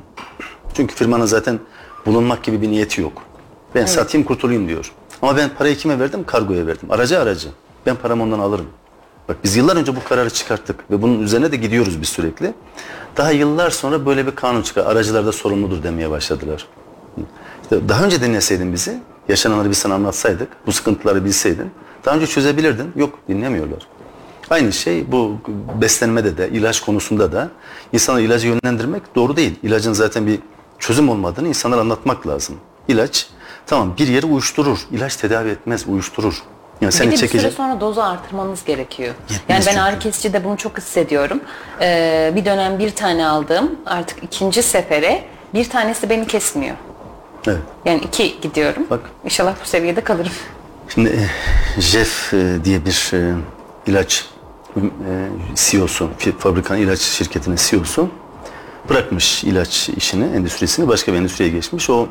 [0.75, 1.59] Çünkü firmanın zaten
[2.07, 3.23] bulunmak gibi bir niyeti yok.
[3.75, 4.93] Ben satayım kurtulayım diyor.
[5.23, 6.25] Ama ben parayı kime verdim?
[6.27, 6.91] Kargoya verdim.
[6.91, 7.49] Aracı aracı.
[7.87, 8.67] Ben paramı ondan alırım.
[9.29, 12.55] Bak biz yıllar önce bu kararı çıkarttık ve bunun üzerine de gidiyoruz biz sürekli.
[13.17, 14.87] Daha yıllar sonra böyle bir kanun çıkar.
[14.87, 16.67] Aracılar da sorumludur demeye başladılar.
[17.63, 21.71] İşte daha önce dinleseydin bizi, yaşananları biz sana anlatsaydık, bu sıkıntıları bilseydin,
[22.05, 22.93] daha önce çözebilirdin.
[22.97, 23.87] Yok, dinlemiyorlar.
[24.51, 25.39] Aynı şey bu
[25.81, 27.51] beslenmede de, ilaç konusunda da
[27.93, 29.59] insanları ilaca yönlendirmek doğru değil.
[29.63, 30.39] İlacın zaten bir
[30.87, 32.57] çözüm olmadığını insanlara anlatmak lazım.
[32.89, 33.27] İlaç,
[33.67, 34.79] tamam bir yeri uyuşturur.
[34.91, 36.43] İlaç tedavi etmez, uyuşturur.
[36.81, 39.15] Yani Bir seni de bir süre sonra dozu artırmanız gerekiyor.
[39.31, 39.81] Yetmez yani ben çünkü.
[39.81, 41.41] ağrı kesicide bunu çok hissediyorum.
[41.81, 43.71] Ee, bir dönem bir tane aldım.
[43.87, 46.77] Artık ikinci sefere bir tanesi beni kesmiyor.
[47.47, 47.59] Evet.
[47.85, 48.87] Yani iki gidiyorum.
[48.91, 49.01] Bak.
[49.25, 50.33] İnşallah bu seviyede kalırım.
[50.89, 51.09] Şimdi
[51.77, 53.35] e, Jeff e, diye bir e,
[53.87, 54.27] ilaç
[55.55, 58.09] CEO'su, fabrikanın ilaç şirketinin CEO'su
[58.89, 61.91] bırakmış ilaç işini, endüstrisini başka bir endüstriye geçmiş.
[61.91, 62.09] O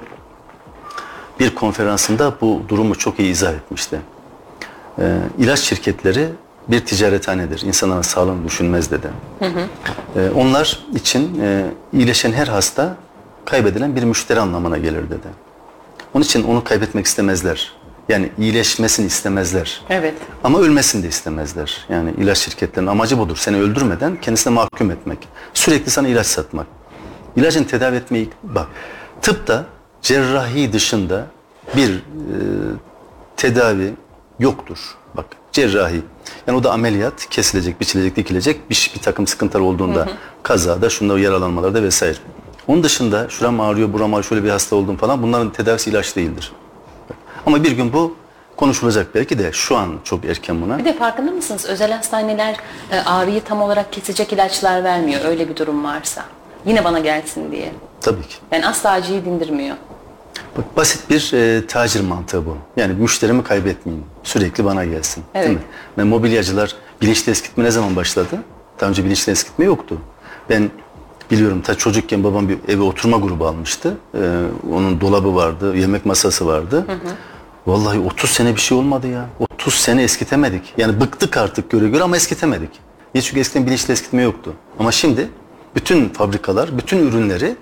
[1.40, 4.00] bir konferansında bu durumu çok iyi izah etmişti.
[5.00, 6.30] E, ilaç şirketleri
[6.68, 7.62] bir ticarethanedir.
[7.62, 9.08] İnsanların sağlığını düşünmez dedi.
[10.16, 12.96] E, onlar için e, iyileşen her hasta
[13.46, 15.28] kaybedilen bir müşteri anlamına gelir dedi.
[16.14, 17.74] Onun için onu kaybetmek istemezler.
[18.10, 19.82] Yani iyileşmesini istemezler.
[19.90, 20.14] Evet.
[20.44, 21.86] Ama ölmesini de istemezler.
[21.90, 23.38] Yani ilaç şirketlerinin amacı budur.
[23.38, 25.28] Seni öldürmeden kendisine mahkum etmek.
[25.54, 26.68] Sürekli sana ilaç satmak.
[27.36, 28.68] İlacın tedavi etmeyi bak.
[29.22, 29.66] Tıpta
[30.02, 31.28] cerrahi dışında
[31.76, 32.00] bir e,
[33.38, 33.94] tedavi
[34.40, 34.78] yoktur.
[35.14, 36.02] Bak cerrahi.
[36.48, 40.10] Yani o da ameliyat, kesilecek, biçilecek, dikilecek bir, bir takım sıkıntılar olduğunda
[40.44, 42.18] kazada, şunda yaralanmalarda vesaire.
[42.68, 46.52] Onun dışında şuram ağrıyor, buram ağrıyor, şöyle bir hasta oldum falan bunların tedavisi ilaç değildir.
[47.46, 48.16] Ama bir gün bu
[48.58, 50.78] konuşulacak belki de şu an çok erken buna.
[50.78, 51.66] Bir de farkında mısınız?
[51.66, 52.56] Özel hastaneler
[52.92, 55.22] e, ağrıyı tam olarak kesecek ilaçlar vermiyor.
[55.26, 56.26] Öyle bir durum varsa.
[56.66, 57.72] Yine bana gelsin diye.
[58.02, 58.36] Tabii ki.
[58.52, 59.76] Yani asla acıyı dindirmiyor.
[60.58, 62.58] Bak basit bir e, tacir mantığı bu.
[62.78, 64.06] Yani müşterimi kaybetmeyeyim.
[64.24, 65.24] Sürekli bana gelsin.
[65.36, 65.48] Evet.
[65.48, 65.64] Değil mi?
[65.98, 68.38] Ve mobilyacılar bilinçli eskitme ne zaman başladı?
[68.80, 69.98] Daha önce bilinçli eskitme yoktu.
[70.50, 70.70] Ben
[71.32, 73.98] biliyorum ta çocukken babam bir eve oturma grubu almıştı.
[74.16, 74.20] Ee,
[74.72, 76.86] onun dolabı vardı, yemek masası vardı.
[77.68, 79.26] Vallahi 30 sene bir şey olmadı ya.
[79.40, 80.74] 30 sene eskitemedik.
[80.78, 82.70] Yani bıktık artık göre göre ama eskitemedik.
[83.14, 83.22] Niye?
[83.22, 84.54] Çünkü eskiden bilinçli eskitme yoktu.
[84.80, 85.30] Ama şimdi
[85.76, 87.56] bütün fabrikalar, bütün ürünleri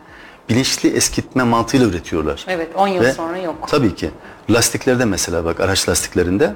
[0.49, 2.45] bilinçli eskitme mantığıyla üretiyorlar.
[2.47, 3.55] Evet 10 yıl Ve sonra yok.
[3.67, 4.11] Tabii ki.
[4.49, 6.55] Lastiklerde mesela bak araç lastiklerinde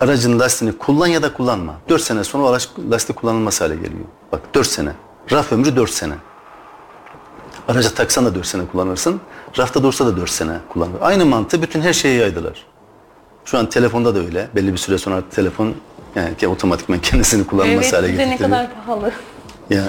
[0.00, 1.74] aracın lastiğini kullan ya da kullanma.
[1.88, 4.04] 4 sene sonra araç lastik kullanılmaz hale geliyor.
[4.32, 4.90] Bak 4 sene.
[5.32, 6.14] Raf ömrü 4 sene.
[7.68, 9.20] Araca taksan da 4 sene kullanırsın.
[9.58, 10.96] Rafta dursa da 4 sene kullanır.
[11.00, 12.66] Aynı mantığı bütün her şeye yaydılar.
[13.44, 14.48] Şu an telefonda da öyle.
[14.54, 15.74] Belli bir süre sonra telefon
[16.14, 19.12] yani ki otomatikman kendisini kullanılmaz Evet hale bir de ne kadar pahalı.
[19.70, 19.84] Ya.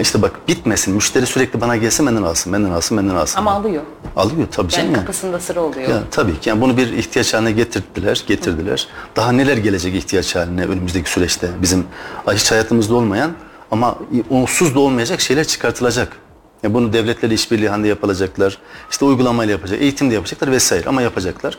[0.00, 0.94] işte bak bitmesin.
[0.94, 3.38] Müşteri sürekli bana gelsin benden alsın, benden alsın, benden alsın.
[3.38, 3.82] Ama alıyor.
[4.16, 4.86] Alıyor tabii canım.
[4.86, 5.00] Yani ya.
[5.00, 5.88] kapısında sıra oluyor.
[5.88, 8.88] Ya tabii ki yani bunu bir ihtiyaç haline getirdiler, getirdiler.
[9.16, 11.86] Daha neler gelecek ihtiyaç haline önümüzdeki süreçte bizim
[12.32, 13.30] hiç hayatımızda olmayan
[13.70, 13.98] ama
[14.30, 16.16] onsuz da olmayacak şeyler çıkartılacak.
[16.62, 18.58] Ya bunu devletlerle işbirliği halinde yapılacaklar.
[18.90, 21.58] İşte uygulamayla yapacak, eğitim de yapacaklar vesaire ama yapacaklar.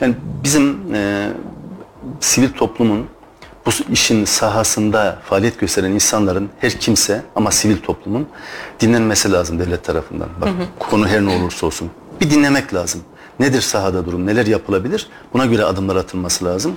[0.00, 1.30] Yani bizim e,
[2.20, 3.06] sivil toplumun
[3.66, 8.26] bu işin sahasında faaliyet gösteren insanların her kimse ama sivil toplumun
[8.80, 10.28] dinlenmesi lazım devlet tarafından.
[10.40, 11.90] Bak konu her ne olursa olsun.
[12.20, 13.00] Bir dinlemek lazım.
[13.40, 15.08] Nedir sahada durum, neler yapılabilir?
[15.32, 16.76] Buna göre adımlar atılması lazım.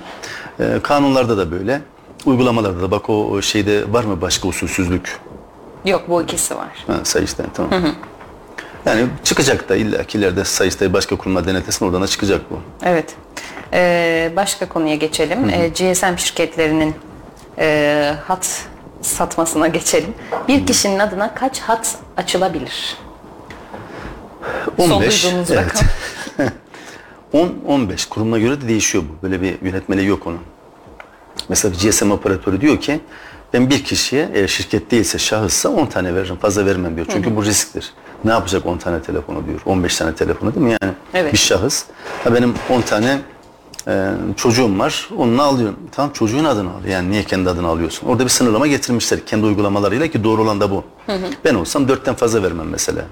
[0.60, 1.80] Ee, kanunlarda da böyle,
[2.26, 5.20] uygulamalarda da bak o şeyde var mı başka usulsüzlük?
[5.84, 6.84] Yok bu ikisi var.
[6.86, 7.82] Ha, Sayıştay tamam.
[8.88, 12.60] Yani çıkacak da illa ki ileride Sayıştay başka kurumlar denetlesin oradan da çıkacak bu.
[12.84, 13.14] Evet.
[13.72, 15.50] Ee, başka konuya geçelim.
[15.50, 16.94] Ee, GSM şirketlerinin
[17.58, 18.66] e, hat
[19.02, 20.14] satmasına geçelim.
[20.48, 22.96] Bir kişinin adına kaç hat açılabilir?
[24.76, 25.64] Son 15, duyduğunuz evet.
[25.66, 26.48] rakam.
[27.68, 29.22] 10-15 kurumuna göre de değişiyor bu.
[29.22, 30.40] Böyle bir yönetmeliği yok onun.
[31.48, 33.00] Mesela bir GSM operatörü diyor ki
[33.52, 37.06] ben bir kişiye eğer şirket değilse şahıssa 10 tane veririm fazla vermem diyor.
[37.10, 37.92] Çünkü bu risktir.
[38.24, 39.60] Ne yapacak 10 tane telefonu diyor.
[39.66, 40.92] 15 tane telefonu değil mi yani?
[41.14, 41.32] Evet.
[41.32, 41.84] Bir şahıs.
[42.24, 43.18] Ha benim 10 tane
[43.88, 45.08] e, çocuğum var.
[45.18, 45.76] Onunla alıyorum.
[45.92, 46.84] Tamam çocuğun adını al.
[46.84, 48.06] Yani niye kendi adını alıyorsun?
[48.06, 50.84] Orada bir sınırlama getirmişler kendi uygulamalarıyla ki doğru olan da bu.
[51.44, 53.02] Ben olsam 4'ten fazla vermem mesela.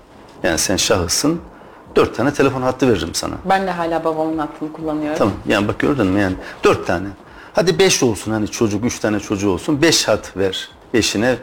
[0.42, 1.40] Yani sen şahıssın.
[1.96, 3.34] 4 tane telefon hattı veririm sana.
[3.44, 5.18] Ben de hala babamın hattını kullanıyorum.
[5.18, 7.08] Tamam yani bak gördün mü yani dört tane.
[7.52, 9.82] Hadi beş olsun hani çocuk üç tane çocuğu olsun.
[9.82, 11.36] Beş hat ver eşine.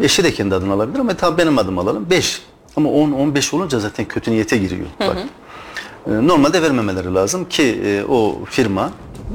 [0.00, 2.10] Eşi de kendi adını alabilir ama tamam benim adımı alalım.
[2.10, 2.42] Beş.
[2.76, 4.86] Ama on, on beş olunca zaten kötü niyete giriyor.
[5.00, 5.16] Bak.
[6.06, 8.90] Ee, Normalde vermemeleri lazım ki e, o firma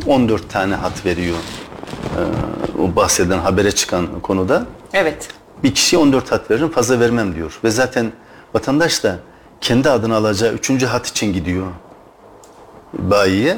[0.08, 1.38] 14 tane hat veriyor.
[1.38, 5.27] Ee, o bahseden habere çıkan konuda Evet.
[5.63, 7.60] bir kişiye 14 hat veririm fazla vermem diyor.
[7.63, 8.12] Ve zaten
[8.54, 9.19] vatandaş da
[9.62, 11.67] kendi adını alacağı üçüncü hat için gidiyor
[12.93, 13.58] bayiye.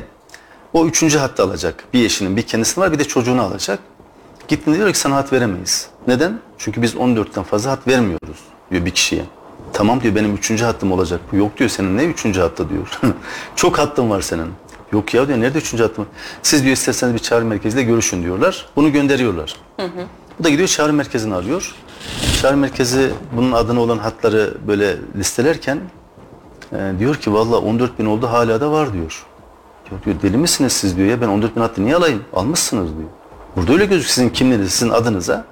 [0.73, 1.83] O üçüncü hattı alacak.
[1.93, 3.79] Bir eşinin bir kendisinin var bir de çocuğunu alacak.
[4.47, 5.87] Gittiğinde diyor ki sana hat veremeyiz.
[6.07, 6.39] Neden?
[6.57, 8.39] Çünkü biz 14'ten fazla hat vermiyoruz
[8.71, 9.23] diyor bir kişiye.
[9.73, 11.19] Tamam diyor benim üçüncü hattım olacak.
[11.31, 12.99] Yok diyor senin ne üçüncü hattı diyor.
[13.55, 14.47] Çok hattın var senin.
[14.91, 16.05] Yok ya diyor nerede üçüncü hattım?
[16.43, 18.65] Siz diyor isterseniz bir çağrı merkeziyle görüşün diyorlar.
[18.75, 19.55] Bunu gönderiyorlar.
[20.39, 21.75] Bu da gidiyor çağrı merkezini arıyor.
[22.41, 25.79] Çağrı merkezi bunun adına olan hatları böyle listelerken
[26.73, 29.25] e, diyor ki valla 14 bin oldu hala da var diyor.
[29.89, 32.23] Diyor, diyor deli misiniz siz diyor ya ben 14 bin hattı niye alayım?
[32.33, 33.09] Almışsınız diyor.
[33.55, 35.45] Burada öyle gözüküyor sizin kimliğiniz, sizin adınıza.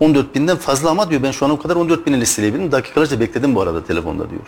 [0.00, 2.72] 14 binden fazla ama diyor ben şu ana kadar 14 bini listeleyebilirim.
[2.72, 4.42] Dakikalarca bekledim bu arada telefonda diyor.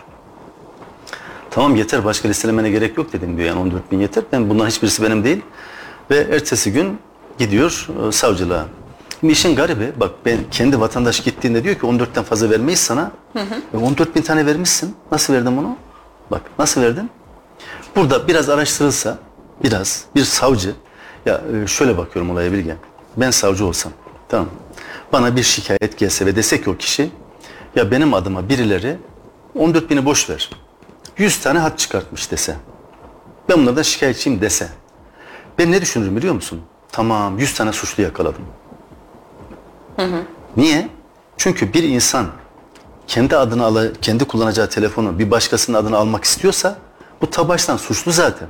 [1.51, 4.25] Tamam yeter başka listelemene gerek yok dedim diyor yani 14 bin yeter.
[4.33, 5.43] Ben bundan hiçbirisi benim değil.
[6.11, 6.99] Ve ertesi gün
[7.39, 8.67] gidiyor e, savcılığa.
[9.21, 13.13] Şimdi işin garibi bak ben kendi vatandaş gittiğinde diyor ki 14'ten fazla vermeyiz sana.
[13.75, 14.97] E, 14 bin tane vermişsin.
[15.13, 15.77] Nasıl verdin bunu?
[16.31, 17.11] Bak nasıl verdin?
[17.97, 19.19] Burada biraz araştırılsa
[19.65, 20.75] biraz bir savcı
[21.27, 22.77] ya e, şöyle bakıyorum olaya Bilge.
[23.17, 23.93] Ben savcı olsam
[24.29, 24.49] tamam
[25.13, 27.11] bana bir şikayet gelse ve dese ki o kişi
[27.77, 28.97] ya benim adıma birileri
[29.59, 30.51] 14 bini boş ver.
[31.17, 32.57] 100 tane hat çıkartmış dese.
[33.49, 34.69] Ben bunlardan şikayetçiyim dese.
[35.59, 36.61] Ben ne düşünürüm biliyor musun?
[36.93, 38.45] Tamam 100 tane suçlu yakaladım.
[40.57, 40.89] Niye?
[41.37, 42.27] Çünkü bir insan
[43.07, 46.79] kendi adını ala, kendi kullanacağı telefonu bir başkasının adını almak istiyorsa
[47.21, 48.49] bu ta baştan suçlu zaten.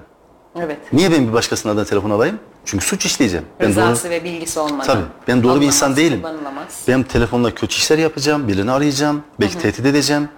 [0.56, 0.78] Evet.
[0.92, 2.38] Niye ben bir başkasının adına telefon alayım?
[2.64, 3.46] Çünkü suç işleyeceğim.
[3.60, 4.86] Ben Rızası doğru, ve bilgisi olmadan.
[4.86, 6.22] tabii ben doğru bir insan değilim.
[6.22, 6.82] kullanılamaz.
[6.88, 10.28] Ben telefonla kötü işler yapacağım, birini arayacağım, belki tehdit edeceğim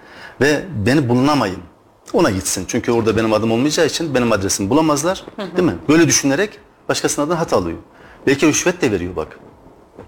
[0.40, 1.58] ve beni bulunamayın.
[2.12, 2.64] Ona gitsin.
[2.68, 5.24] Çünkü orada benim adım olmayacağı için benim adresimi bulamazlar.
[5.56, 5.76] Değil mi?
[5.88, 6.58] Böyle düşünerek
[6.88, 7.78] başkasının adına hat alıyor.
[8.26, 9.38] Belki rüşvet de veriyor bak.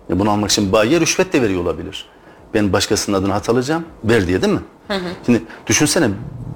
[0.08, 2.06] Ya bunu almak için bayiye rüşvet de veriyor olabilir.
[2.54, 4.60] Ben başkasının adına hat alacağım, ver diye değil mi?
[5.26, 6.10] Şimdi düşünsene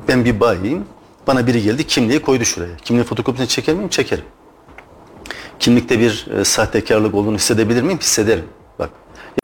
[0.09, 0.85] ben bir bayiyim,
[1.27, 2.77] Bana biri geldi kimliği koydu şuraya.
[2.77, 3.89] Kimliği fotokopisini çeker miyim?
[3.89, 4.25] Çekerim.
[5.61, 7.99] Kimlikte bir e, sahtekarlık olduğunu hissedebilir miyim?
[7.99, 8.45] Hissederim.
[8.79, 8.91] Bak.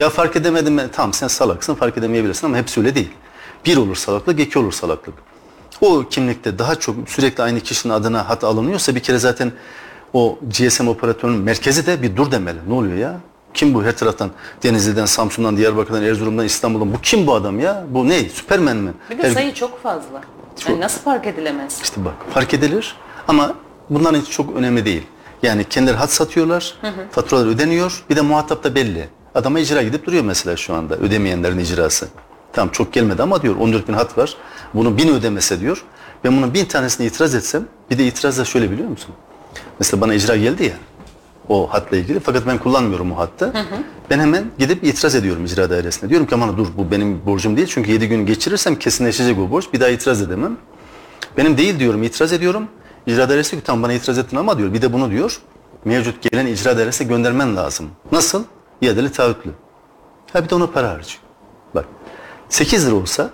[0.01, 0.83] Ya fark edemedim mi?
[0.93, 3.09] Tamam sen salaksın fark edemeyebilirsin ama hepsi öyle değil.
[3.65, 5.15] Bir olur salaklık, iki olur salaklık.
[5.81, 9.51] O kimlikte daha çok sürekli aynı kişinin adına hat alınıyorsa bir kere zaten
[10.13, 12.57] o GSM operatörünün merkezi de bir dur demeli.
[12.67, 13.19] Ne oluyor ya?
[13.53, 14.31] Kim bu her taraftan
[14.63, 17.85] Denizli'den, Samsun'dan, Diyarbakır'dan, Erzurum'dan, İstanbul'dan bu kim bu adam ya?
[17.89, 18.19] Bu ne?
[18.29, 18.91] Süpermen mi?
[19.09, 20.21] Bir de Her- sayı çok fazla.
[20.67, 21.79] Yani nasıl fark edilemez?
[21.83, 22.95] İşte bak fark edilir
[23.27, 23.53] ama
[23.89, 25.03] bunların hiç çok önemli değil.
[25.43, 26.75] Yani kendileri hat satıyorlar,
[27.11, 29.07] faturalar ödeniyor, bir de muhatap da belli.
[29.35, 32.07] Adama icra gidip duruyor mesela şu anda ödemeyenlerin icrası.
[32.53, 34.37] Tamam çok gelmedi ama diyor 14 bin hat var,
[34.73, 35.83] bunu bin ödemese diyor.
[36.23, 39.15] Ben bunun bin tanesine itiraz etsem, bir de itiraz da şöyle biliyor musun?
[39.79, 40.73] Mesela bana icra geldi ya,
[41.49, 43.53] o hatla ilgili fakat ben kullanmıyorum o hattı.
[44.09, 46.09] Ben hemen gidip itiraz ediyorum icra dairesine.
[46.09, 49.73] Diyorum ki aman dur bu benim borcum değil çünkü 7 gün geçirirsem kesinleşecek o borç.
[49.73, 50.57] Bir daha itiraz edemem.
[51.37, 52.67] Benim değil diyorum itiraz ediyorum.
[53.07, 55.41] İcra dairesi ki tamam bana itiraz ettin ama diyor bir de bunu diyor
[55.85, 57.89] mevcut gelen icra dairesine göndermen lazım.
[58.11, 58.43] Nasıl?
[58.81, 59.51] İadeli taahhütlü.
[60.33, 61.19] Ha bir de ona para harcıyor.
[61.75, 61.85] Bak
[62.49, 63.29] 8 lira olsa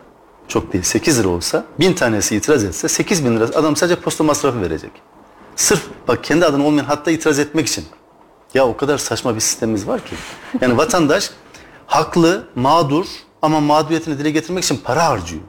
[0.47, 4.23] çok değil 8 lira olsa bin tanesi itiraz etse 8 bin lira adam sadece posta
[4.23, 4.91] masrafı verecek.
[5.55, 7.85] Sırf bak kendi adına olmayan hatta itiraz etmek için.
[8.53, 10.15] Ya o kadar saçma bir sistemimiz var ki.
[10.61, 11.31] Yani vatandaş
[11.87, 13.05] haklı, mağdur
[13.41, 15.41] ama mağduriyetini dile getirmek için para harcıyor.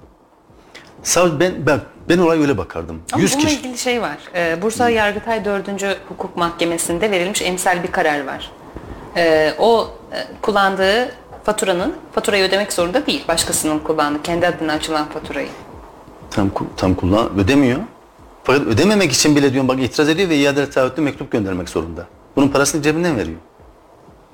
[1.16, 3.02] Ben ben ben olaya öyle bakardım.
[3.12, 3.58] Ama 100 bununla kişi.
[3.60, 4.16] ilgili şey var.
[4.34, 5.68] Ee, Bursa Yargıtay 4.
[6.08, 8.50] Hukuk Mahkemesi'nde verilmiş emsal bir karar var.
[9.16, 11.12] Ee, o e, kullandığı
[11.44, 13.24] faturanın faturayı ödemek zorunda değil.
[13.28, 15.48] Başkasının kullandığı, kendi adına açılan faturayı.
[16.30, 17.80] Tam ku- tam kullan ödemiyor.
[18.44, 22.06] Fakat ödememek için bile diyorum bak itiraz ediyor ve iadeli taahhütlü mektup göndermek zorunda.
[22.36, 23.38] Bunun parasını cebinden veriyor.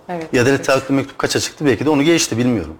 [0.09, 0.27] Evet.
[0.35, 2.75] İadeli taahhütlü mektup kaça çıktı belki de onu geçti bilmiyorum.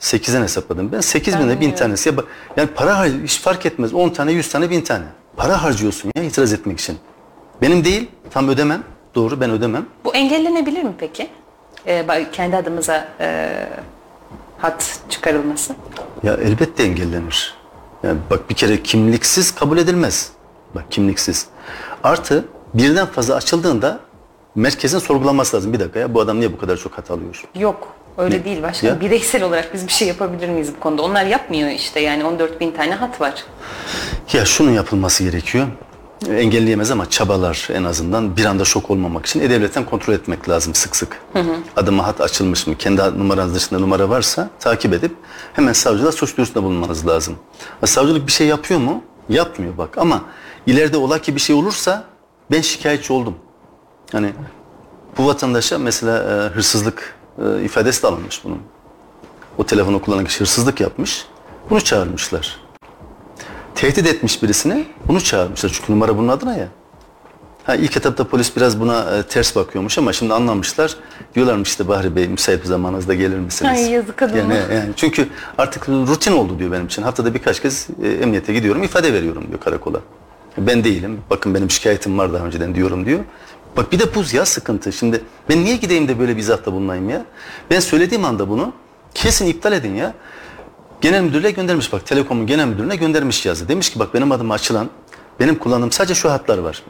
[0.00, 1.00] 8'den hesapladım ben.
[1.00, 2.08] 8 bine bin tanesi.
[2.08, 2.24] Ya, bak-
[2.56, 3.94] yani para hiç fark etmez.
[3.94, 5.04] 10 tane, 100 tane, 1000 tane.
[5.36, 6.98] Para harcıyorsun ya itiraz etmek için.
[7.62, 8.82] Benim değil, tam ödemem.
[9.14, 9.86] Doğru ben ödemem.
[10.04, 11.30] Bu engellenebilir mi peki?
[11.86, 13.50] Ee, kendi adımıza e,
[14.58, 15.74] hat çıkarılması.
[16.22, 17.54] Ya elbette engellenir.
[18.02, 20.30] Yani bak bir kere kimliksiz kabul edilmez.
[20.74, 21.46] Bak kimliksiz.
[22.02, 24.00] Artı birden fazla açıldığında
[24.54, 25.72] merkezin sorgulanması lazım.
[25.72, 27.44] Bir dakika ya bu adam niye bu kadar çok hata alıyor?
[27.54, 27.88] Yok.
[28.18, 28.94] Öyle değil başkanım.
[28.94, 29.00] Ya?
[29.00, 31.02] Bireysel olarak biz bir şey yapabilir miyiz bu konuda?
[31.02, 33.44] Onlar yapmıyor işte yani 14 bin tane hat var.
[34.32, 35.66] Ya şunun yapılması gerekiyor.
[36.30, 40.96] Engelleyemez ama çabalar en azından bir anda şok olmamak için e-devletten kontrol etmek lazım sık
[40.96, 41.20] sık.
[41.76, 42.74] Adıma hat açılmış mı?
[42.78, 45.16] Kendi numaranız dışında numara varsa takip edip
[45.52, 47.36] hemen savcılığa suç duyurusunda bulunmanız lazım.
[47.80, 49.02] Ha, savcılık bir şey yapıyor mu?
[49.28, 50.22] Yapmıyor bak ama
[50.66, 52.04] ileride ola ki bir şey olursa
[52.50, 53.34] ben şikayetçi oldum.
[54.12, 54.32] Hani
[55.18, 58.58] bu vatandaşa mesela e, hırsızlık e, ifadesi de alınmış bunun.
[59.58, 61.26] O telefonu kullanan kişi hırsızlık yapmış.
[61.70, 62.64] Bunu çağırmışlar
[63.74, 65.70] tehdit etmiş birisini bunu çağırmışlar.
[65.74, 66.68] Çünkü numara bunun adına ya.
[67.64, 70.96] Ha, ilk etapta polis biraz buna e, ters bakıyormuş ama şimdi anlamışlar.
[71.34, 73.78] Diyorlarmış işte Bahri Bey müsait bir zamanınızda gelir misiniz?
[73.78, 74.54] Ay, yazık adama.
[74.54, 77.02] Yani, yani çünkü artık rutin oldu diyor benim için.
[77.02, 80.00] Haftada birkaç kez e, emniyete gidiyorum ifade veriyorum diyor karakola.
[80.58, 81.20] Ben değilim.
[81.30, 83.20] Bakın benim şikayetim var daha önceden diyorum diyor.
[83.76, 84.92] Bak bir de buz ya sıkıntı.
[84.92, 87.24] Şimdi ben niye gideyim de böyle bir izahatta bulunayım ya?
[87.70, 88.72] Ben söylediğim anda bunu
[89.14, 90.14] kesin iptal edin ya.
[91.00, 93.68] Genel müdürlüğe göndermiş bak Telekom'un genel müdürüne göndermiş yazı.
[93.68, 94.88] Demiş ki bak benim adıma açılan
[95.40, 96.82] benim kullandığım sadece şu hatlar var.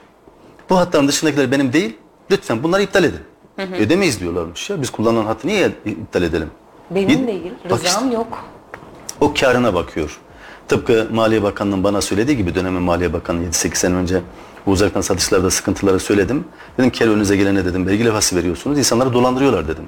[0.70, 1.97] Bu hatların dışındakiler benim değil.
[2.31, 3.20] Lütfen bunları iptal edin.
[3.59, 4.83] Ödemeyiz diyorlarmış ya.
[4.83, 6.51] Biz kullanılan hattı niye iptal edelim?
[6.90, 7.53] Benim değil.
[7.70, 8.44] Bak işte, Rızam yok.
[9.20, 10.20] o karına bakıyor.
[10.68, 14.20] Tıpkı Maliye Bakanlığı'nın bana söylediği gibi dönemin Maliye Bakanı 7-8 sene önce
[14.66, 16.44] bu uzaktan satışlarda sıkıntıları söyledim.
[16.79, 18.79] Dedim ki önünüze gelene dedim vergi levhası veriyorsunuz.
[18.79, 19.85] insanları dolandırıyorlar dedim.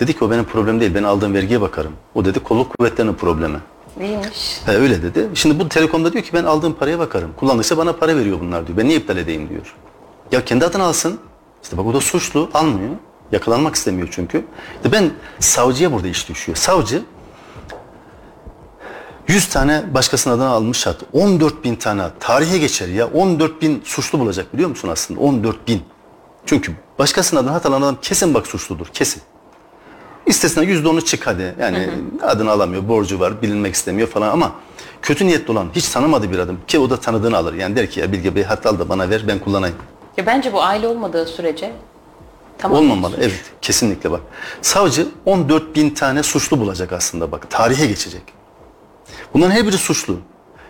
[0.00, 0.94] Dedi ki o benim problem değil.
[0.94, 1.92] Ben aldığım vergiye bakarım.
[2.14, 3.58] O dedi kolluk kuvvetlerinin problemi.
[4.00, 4.60] Değilmiş.
[4.66, 5.28] He öyle dedi.
[5.34, 7.30] Şimdi bu telekomda diyor ki ben aldığım paraya bakarım.
[7.36, 8.78] Kullandıkça bana para veriyor bunlar diyor.
[8.78, 9.74] Ben niye iptal edeyim diyor.
[10.32, 11.18] Ya kendi adına alsın.
[11.62, 12.90] İşte bak o da suçlu almıyor.
[13.32, 14.44] Yakalanmak istemiyor çünkü.
[14.76, 16.56] İşte ben savcıya burada iş düşüyor.
[16.56, 17.02] Savcı
[19.28, 20.96] 100 tane başkasının adına almış hat.
[21.12, 22.12] 14 bin tane hat.
[22.20, 23.06] Tarihe geçer ya.
[23.06, 25.20] 14 bin suçlu bulacak biliyor musun aslında?
[25.20, 25.82] 14 bin.
[26.46, 28.86] Çünkü başkasının adına hat alan adam kesin bak suçludur.
[28.86, 29.22] Kesin.
[30.26, 31.54] İstesine yüzde onu çık hadi.
[31.60, 31.90] Yani
[32.22, 34.52] adını alamıyor, borcu var, bilinmek istemiyor falan ama
[35.02, 37.54] kötü niyetli olan, hiç tanımadığı bir adam ki o da tanıdığını alır.
[37.54, 39.76] Yani der ki ya Bilge Bey hatta al da bana ver ben kullanayım.
[40.16, 41.72] Ya bence bu aile olmadığı sürece
[42.58, 42.78] tamam.
[42.78, 43.16] Olmamalı.
[43.18, 44.20] Evet kesinlikle bak.
[44.62, 47.50] Savcı 14 bin tane suçlu bulacak aslında bak.
[47.50, 48.22] Tarihe geçecek.
[49.34, 50.18] Bunların her biri suçlu.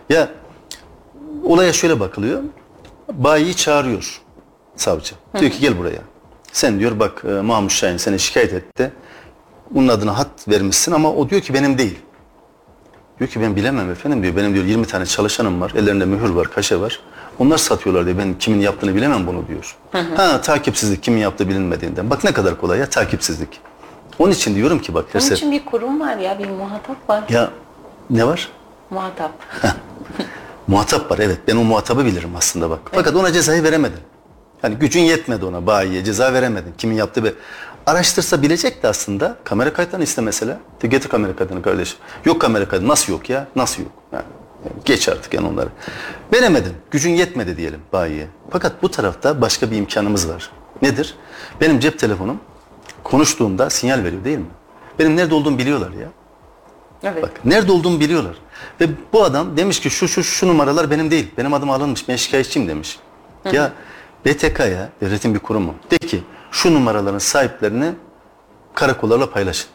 [0.08, 0.28] Ya
[1.44, 2.42] olaya şöyle bakılıyor.
[3.12, 4.20] Bayiyi çağırıyor
[4.76, 5.14] savcı.
[5.38, 6.00] Diyor ki gel buraya.
[6.52, 8.92] Sen diyor bak e, Mahmut Şahin seni şikayet etti.
[9.70, 11.98] Bunun adına hat vermişsin ama o diyor ki benim değil.
[13.18, 14.36] Diyor ki ben bilemem efendim diyor.
[14.36, 15.72] Benim diyor 20 tane çalışanım var.
[15.76, 17.00] Ellerinde mühür var, kaşe var.
[17.38, 18.18] Onlar satıyorlar diyor.
[18.18, 19.76] Ben kimin yaptığını bilemem bunu diyor.
[20.16, 22.10] Ha takipsizlik kimin yaptığı bilinmediğinden.
[22.10, 23.60] Bak ne kadar kolay ya takipsizlik.
[24.18, 25.36] Onun için diyorum ki bak Onun Eser.
[25.36, 27.24] için bir kurum var ya, bir muhatap var.
[27.28, 27.50] Ya
[28.12, 28.48] ne var?
[28.90, 29.32] Muhatap.
[30.66, 31.38] Muhatap var evet.
[31.48, 32.80] Ben o muhatabı bilirim aslında bak.
[32.92, 34.00] Fakat ona cezayı veremedin.
[34.62, 36.74] Yani gücün yetmedi ona bayiye ceza veremedin.
[36.78, 37.34] Kimin yaptığı bir
[37.86, 39.36] araştırsa bilecekti aslında.
[39.44, 40.58] Kamera kayıtlarını iste mesela.
[40.82, 41.98] De getir kamera kaydını kardeşim.
[42.24, 42.88] Yok kamera kaydı.
[42.88, 43.46] Nasıl yok ya?
[43.56, 43.92] Nasıl yok?
[44.12, 44.24] Yani
[44.84, 45.68] geç artık yani onları.
[46.32, 46.72] Veremedin.
[46.90, 48.28] Gücün yetmedi diyelim bayiye.
[48.50, 50.50] Fakat bu tarafta başka bir imkanımız var.
[50.82, 51.14] Nedir?
[51.60, 52.40] Benim cep telefonum
[53.04, 54.46] konuştuğumda sinyal veriyor değil mi?
[54.98, 56.08] Benim nerede olduğumu biliyorlar ya.
[57.02, 57.22] Evet.
[57.22, 58.36] Bak nerede olduğumu biliyorlar.
[58.80, 61.30] Ve bu adam demiş ki şu şu şu numaralar benim değil.
[61.38, 62.08] Benim adım alınmış.
[62.08, 62.98] Ben şikayetçiyim demiş.
[63.52, 63.72] Ya
[64.26, 65.74] BTK'ya devletin bir kurumu.
[65.90, 67.92] De ki şu numaraların sahiplerini
[68.74, 69.68] karakollarla paylaşın.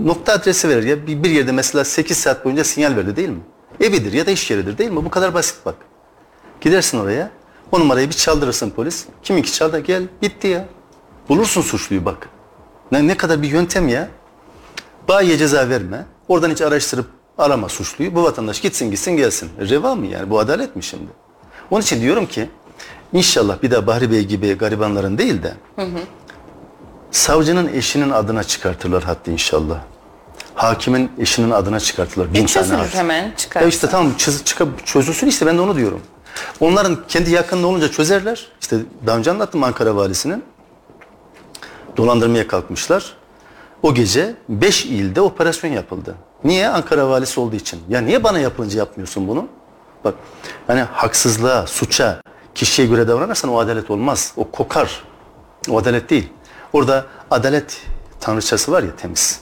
[0.00, 1.06] Nokta adresi verir ya.
[1.06, 3.40] Bir, bir yerde mesela 8 saat boyunca sinyal verdi değil mi?
[3.80, 5.04] Evidir ya da iş yeridir değil mi?
[5.04, 5.74] Bu kadar basit bak.
[6.60, 7.30] Gidersin oraya.
[7.72, 9.06] O numarayı bir çaldırırsın polis.
[9.22, 10.66] Kiminki çaldı gel bitti ya.
[11.28, 12.28] Bulursun suçluyu bak.
[12.92, 14.08] Ne, ne kadar bir yöntem ya.
[15.08, 16.04] Bayiye ceza verme.
[16.28, 17.06] Oradan hiç araştırıp
[17.38, 18.14] arama suçluyu.
[18.14, 19.50] Bu vatandaş gitsin gitsin gelsin.
[19.60, 20.30] Reva mı yani?
[20.30, 21.10] Bu adalet mi şimdi?
[21.70, 22.50] Onun için diyorum ki
[23.12, 25.54] inşallah bir daha Bahri Bey gibi garibanların değil de
[27.10, 29.78] savcının eşinin adına çıkartırlar hatta inşallah.
[30.54, 32.28] Hakimin eşinin adına çıkartırlar.
[32.28, 32.94] Bin E, tane çözülür hat.
[32.94, 33.60] hemen çıkar.
[33.60, 36.00] Ya işte tamam çöz, çıkıp çözülsün işte ben de onu diyorum.
[36.60, 38.46] Onların kendi yakınında olunca çözerler.
[38.60, 38.76] İşte
[39.06, 40.44] daha önce anlattım Ankara valisinin.
[41.96, 43.12] Dolandırmaya kalkmışlar.
[43.82, 46.14] O gece 5 ilde operasyon yapıldı.
[46.44, 46.68] Niye?
[46.68, 47.80] Ankara valisi olduğu için.
[47.88, 49.48] Ya niye bana yapılınca yapmıyorsun bunu?
[50.04, 50.14] Bak
[50.66, 52.20] hani haksızlığa, suça,
[52.54, 54.32] kişiye göre davranırsan o adalet olmaz.
[54.36, 55.04] O kokar.
[55.70, 56.28] O adalet değil.
[56.72, 57.82] Orada adalet
[58.20, 59.40] tanrıçası var ya temiz.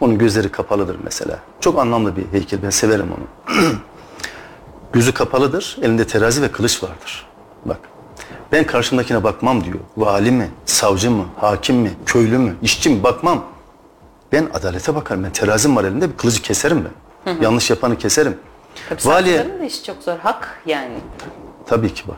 [0.00, 1.38] Onun gözleri kapalıdır mesela.
[1.60, 2.62] Çok anlamlı bir heykel.
[2.62, 3.56] Ben severim onu.
[4.92, 5.78] Gözü kapalıdır.
[5.82, 7.26] Elinde terazi ve kılıç vardır.
[7.64, 7.78] Bak.
[8.52, 9.78] Ben karşımdakine bakmam diyor.
[9.96, 13.44] Vali mi, savcı mı, hakim mi, köylü mü, işçi mi bakmam.
[14.32, 15.24] Ben adalete bakarım.
[15.24, 16.84] Ben terazim var elimde bir kılıcı keserim
[17.26, 17.42] ben.
[17.42, 18.36] Yanlış yapanı keserim.
[18.88, 20.18] Tabii Valiye da işi çok zor.
[20.18, 20.94] Hak yani.
[21.66, 22.16] tabii ki bak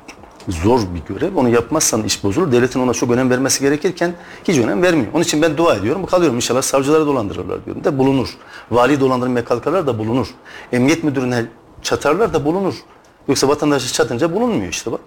[0.48, 1.36] zor bir görev.
[1.36, 2.52] Onu yapmazsan iş bozulur.
[2.52, 4.14] Devletin ona çok önem vermesi gerekirken
[4.48, 5.06] hiç önem vermiyor.
[5.14, 6.06] Onun için ben dua ediyorum.
[6.06, 7.84] Kalıyorum inşallah savcıları dolandırırlar diyorum.
[7.84, 8.36] De bulunur.
[8.70, 10.28] Vali dolandırmaya kalkarlar da bulunur.
[10.72, 11.44] Emniyet müdürüne
[11.82, 12.74] çatarlar da bulunur.
[13.28, 15.00] Yoksa vatandaşı çatınca bulunmuyor işte bak.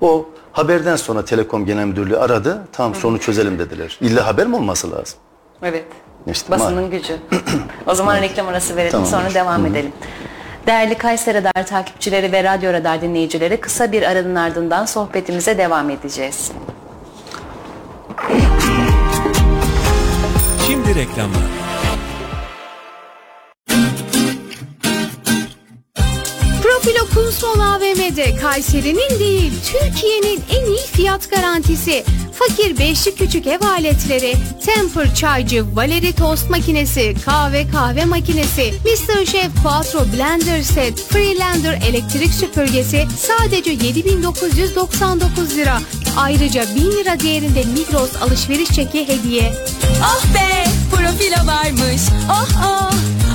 [0.00, 2.68] O haberden sonra Telekom Genel Müdürlüğü aradı.
[2.72, 3.98] Tamam sorunu çözelim dediler.
[4.00, 5.18] İlla haber mi olması lazım?
[5.62, 5.84] Evet.
[6.32, 7.08] İşte Basının maalesef.
[7.08, 7.16] gücü.
[7.86, 9.06] o zaman reklam arası verelim Tamam.
[9.06, 9.92] sonra devam edelim.
[10.66, 16.52] Değerli Kayseri Radar takipçileri ve Radyo Radar dinleyicileri kısa bir aranın ardından sohbetimize devam edeceğiz.
[20.66, 21.42] Şimdi reklamlar.
[26.62, 32.04] Profilo Kumsal AVM'de Kayseri'nin değil Türkiye'nin en iyi fiyat garantisi.
[32.48, 34.36] Fakir beşli küçük ev aletleri,
[34.66, 39.26] Temper çaycı, Valeri tost makinesi, kahve kahve makinesi, Mr.
[39.26, 45.78] Chef Quattro Blender Set, Freelander elektrik süpürgesi sadece 7999 lira.
[46.16, 49.52] Ayrıca 1000 lira değerinde Migros alışveriş çeki hediye.
[50.02, 52.02] Oh be profilo varmış.
[52.30, 52.92] Oh oh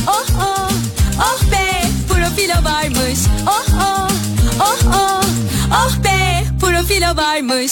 [0.08, 0.72] oh oh
[1.20, 3.20] oh be profilo varmış.
[3.47, 4.10] Oh oh
[4.60, 5.24] oh oh
[5.72, 7.72] oh be profilo varmış.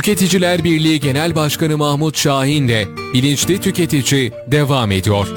[0.00, 2.84] Tüketiciler Birliği Genel Başkanı Mahmut Şahin de
[3.14, 5.28] bilinçli tüketici devam ediyor.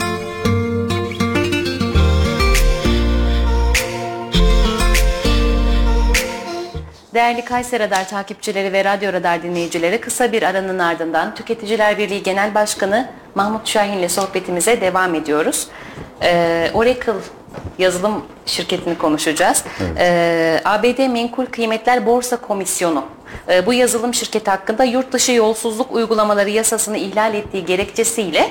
[7.13, 12.55] Değerli Kayseri Radar takipçileri ve Radyo Radar dinleyicileri kısa bir aranın ardından Tüketiciler Birliği Genel
[12.55, 15.67] Başkanı Mahmut Şahin ile sohbetimize devam ediyoruz.
[16.21, 17.13] Ee, Oracle
[17.79, 19.63] yazılım şirketini konuşacağız.
[19.97, 23.05] Ee, ABD Menkul Kıymetler Borsa Komisyonu
[23.49, 28.49] e, bu yazılım şirketi hakkında yurt dışı yolsuzluk uygulamaları yasasını ihlal ettiği gerekçesiyle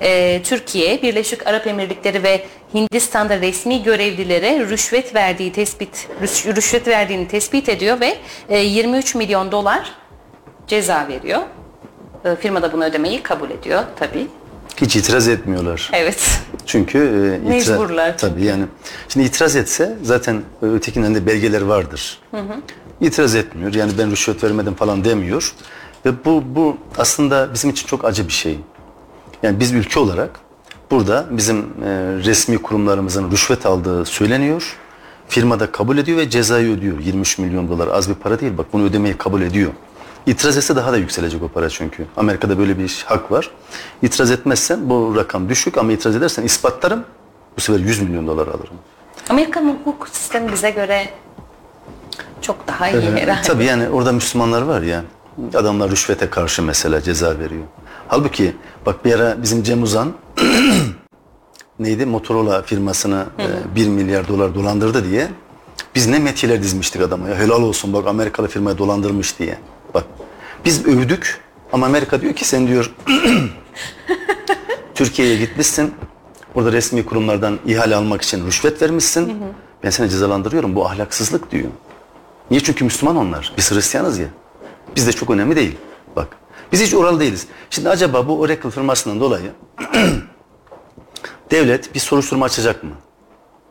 [0.00, 7.28] e, Türkiye, Birleşik Arap Emirlikleri ve Hindistan'da resmi görevlilere rüşvet verdiği tespit rüş- rüşvet verdiğini
[7.28, 8.16] tespit ediyor ve
[8.48, 9.92] e, 23 milyon dolar
[10.66, 11.40] ceza veriyor.
[12.24, 14.26] E, firma da bunu ödemeyi kabul ediyor tabii.
[14.80, 15.90] Hiç itiraz etmiyorlar.
[15.92, 16.40] Evet.
[16.66, 18.18] Çünkü e, itira- Mecburlar.
[18.18, 18.64] Tabii yani.
[19.08, 22.18] Şimdi itiraz etse zaten ötekinden de belgeler vardır.
[23.00, 23.74] İtiraz etmiyor.
[23.74, 25.52] Yani ben rüşvet vermedim falan demiyor.
[26.06, 28.58] Ve bu bu aslında bizim için çok acı bir şey.
[29.42, 30.40] Yani biz ülke olarak
[30.90, 31.88] burada bizim e,
[32.24, 34.76] resmi kurumlarımızın rüşvet aldığı söyleniyor.
[35.28, 37.00] Firma da kabul ediyor ve cezayı ödüyor.
[37.00, 38.58] 23 milyon dolar az bir para değil.
[38.58, 39.70] Bak bunu ödemeyi kabul ediyor.
[40.26, 42.06] İtiraz etse daha da yükselecek o para çünkü.
[42.16, 43.50] Amerika'da böyle bir hak var.
[44.02, 47.04] İtiraz etmezsen bu rakam düşük ama itiraz edersen ispatlarım.
[47.56, 48.76] Bu sefer 100 milyon dolar alırım.
[49.28, 51.08] Amerikan hukuk sistemi bize göre
[52.42, 53.42] çok daha iyi herhalde.
[53.42, 55.04] Tabii yani orada Müslümanlar var ya.
[55.54, 57.62] Adamlar rüşvete karşı mesela ceza veriyor.
[58.08, 60.12] Halbuki bak bir ara bizim Cem Uzan
[61.78, 65.28] neydi Motorola firmasını e, 1 milyar dolar dolandırdı diye
[65.94, 69.58] biz ne metiyeler dizmiştik adama ya helal olsun bak Amerikalı firmayı dolandırmış diye.
[69.94, 70.04] Bak
[70.64, 71.40] biz övdük
[71.72, 72.90] ama Amerika diyor ki sen diyor
[74.94, 75.94] Türkiye'ye gitmişsin.
[76.54, 79.42] Orada resmi kurumlardan ihale almak için rüşvet vermişsin.
[79.84, 80.74] Ben seni cezalandırıyorum.
[80.74, 81.68] Bu ahlaksızlık diyor.
[82.50, 82.62] Niye?
[82.62, 83.52] Çünkü Müslüman onlar.
[83.56, 84.26] Biz Hristiyanız ya.
[84.96, 85.76] Biz de çok önemli değil.
[86.16, 86.28] Bak.
[86.72, 87.46] Biz hiç oralı değiliz.
[87.70, 89.52] Şimdi acaba bu Oracle firmasından dolayı
[91.50, 92.90] devlet bir soruşturma açacak mı?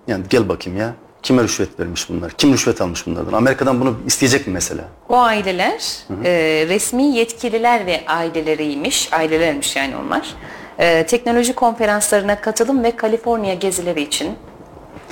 [0.07, 0.93] Yani gel bakayım ya.
[1.23, 2.31] Kime rüşvet vermiş bunlar?
[2.31, 3.33] Kim rüşvet almış bunlardan?
[3.33, 4.83] Amerika'dan bunu isteyecek mi mesela?
[5.09, 6.31] O aileler e,
[6.69, 10.35] resmi yetkililer ve aileleriymiş, ailelermiş yani onlar.
[10.77, 14.35] E, teknoloji konferanslarına katılım ve Kaliforniya gezileri için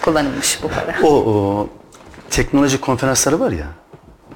[0.01, 1.07] kullanılmış bu para.
[1.07, 1.67] O, o
[2.29, 3.67] teknoloji konferansları var ya.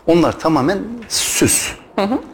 [0.08, 0.80] Onlar tamamen
[1.10, 1.72] süs.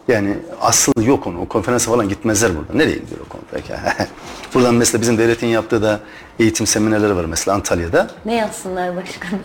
[0.07, 1.41] Yani asıl yok onu.
[1.41, 2.73] O konferansa falan gitmezler burada.
[2.73, 3.81] Nereye gidiyor o konferans?
[4.53, 5.99] Buradan mesela bizim devletin yaptığı da
[6.39, 8.07] eğitim seminerleri var mesela Antalya'da.
[8.25, 9.43] Ne yazsınlar başkanım?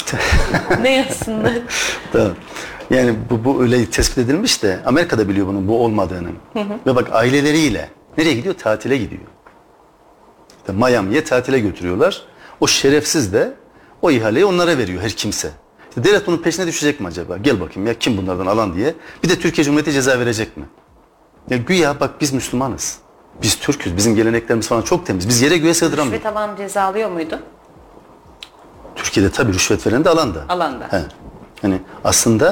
[0.82, 1.52] ne yazsınlar?
[2.12, 2.32] Tamam.
[2.90, 6.28] Yani bu, bu öyle tespit edilmiş de Amerika'da biliyor bunun bu olmadığını.
[6.86, 8.54] Ve bak aileleriyle nereye gidiyor?
[8.54, 9.22] Tatile gidiyor.
[10.60, 12.22] İşte Miami'ye tatile götürüyorlar.
[12.60, 13.54] O şerefsiz de
[14.02, 15.50] o ihaleyi onlara veriyor her kimse.
[15.88, 17.36] İşte devlet bunun peşine düşecek mi acaba?
[17.36, 18.94] Gel bakayım ya kim bunlardan alan diye.
[19.22, 20.64] Bir de Türkiye Cumhuriyeti ceza verecek mi?
[21.50, 22.98] Ya güya bak biz Müslümanız.
[23.42, 23.96] Biz Türk'üz.
[23.96, 25.28] Bizim geleneklerimiz falan çok temiz.
[25.28, 26.12] Biz yere göğe sığdıramıyoruz.
[26.12, 27.38] Rüşvet alan ceza alıyor muydu?
[28.96, 30.44] Türkiye'de tabii rüşvet veren de alan da.
[30.48, 30.92] Alan da.
[30.92, 31.02] He.
[31.62, 32.46] Yani aslında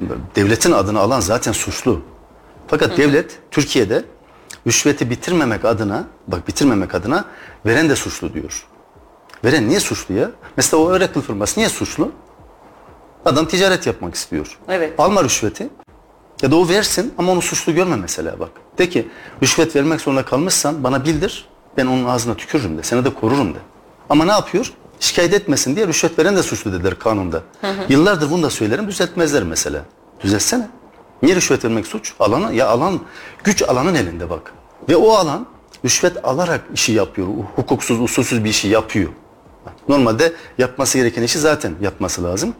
[0.00, 2.00] e, devletin adını alan zaten suçlu.
[2.68, 4.04] Fakat devlet Türkiye'de
[4.66, 7.24] rüşveti bitirmemek adına, bak bitirmemek adına
[7.66, 8.66] veren de suçlu diyor.
[9.44, 10.30] Veren niye suçlu ya?
[10.56, 12.12] Mesela o Oracle firması niye suçlu?
[13.24, 14.58] Adam ticaret yapmak istiyor.
[14.68, 15.00] Evet.
[15.00, 15.68] Alma rüşveti.
[16.42, 18.50] Ya da o versin ama onu suçlu görme mesela bak.
[18.78, 19.08] De ki
[19.42, 21.48] rüşvet vermek zorunda kalmışsan bana bildir.
[21.76, 22.82] Ben onun ağzına tükürürüm de.
[22.82, 23.58] Seni de korurum de.
[24.10, 24.72] Ama ne yapıyor?
[25.00, 27.42] Şikayet etmesin diye rüşvet veren de suçlu dediler kanunda.
[27.88, 29.82] Yıllardır bunu da söylerim düzeltmezler mesela.
[30.20, 30.68] Düzeltsene.
[31.22, 32.12] Niye rüşvet vermek suç?
[32.20, 33.00] Alanı ya alan
[33.44, 34.52] güç alanın elinde bak.
[34.88, 35.46] Ve o alan
[35.84, 37.28] rüşvet alarak işi yapıyor.
[37.56, 39.10] Hukuksuz, usulsüz bir işi yapıyor.
[39.88, 42.54] Normalde yapması gereken işi zaten yapması lazım.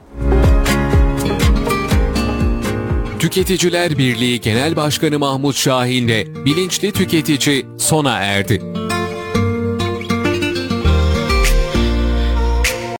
[3.18, 8.85] Tüketiciler Birliği Genel Başkanı Mahmut Şahin'le Bilinçli Tüketici sona erdi.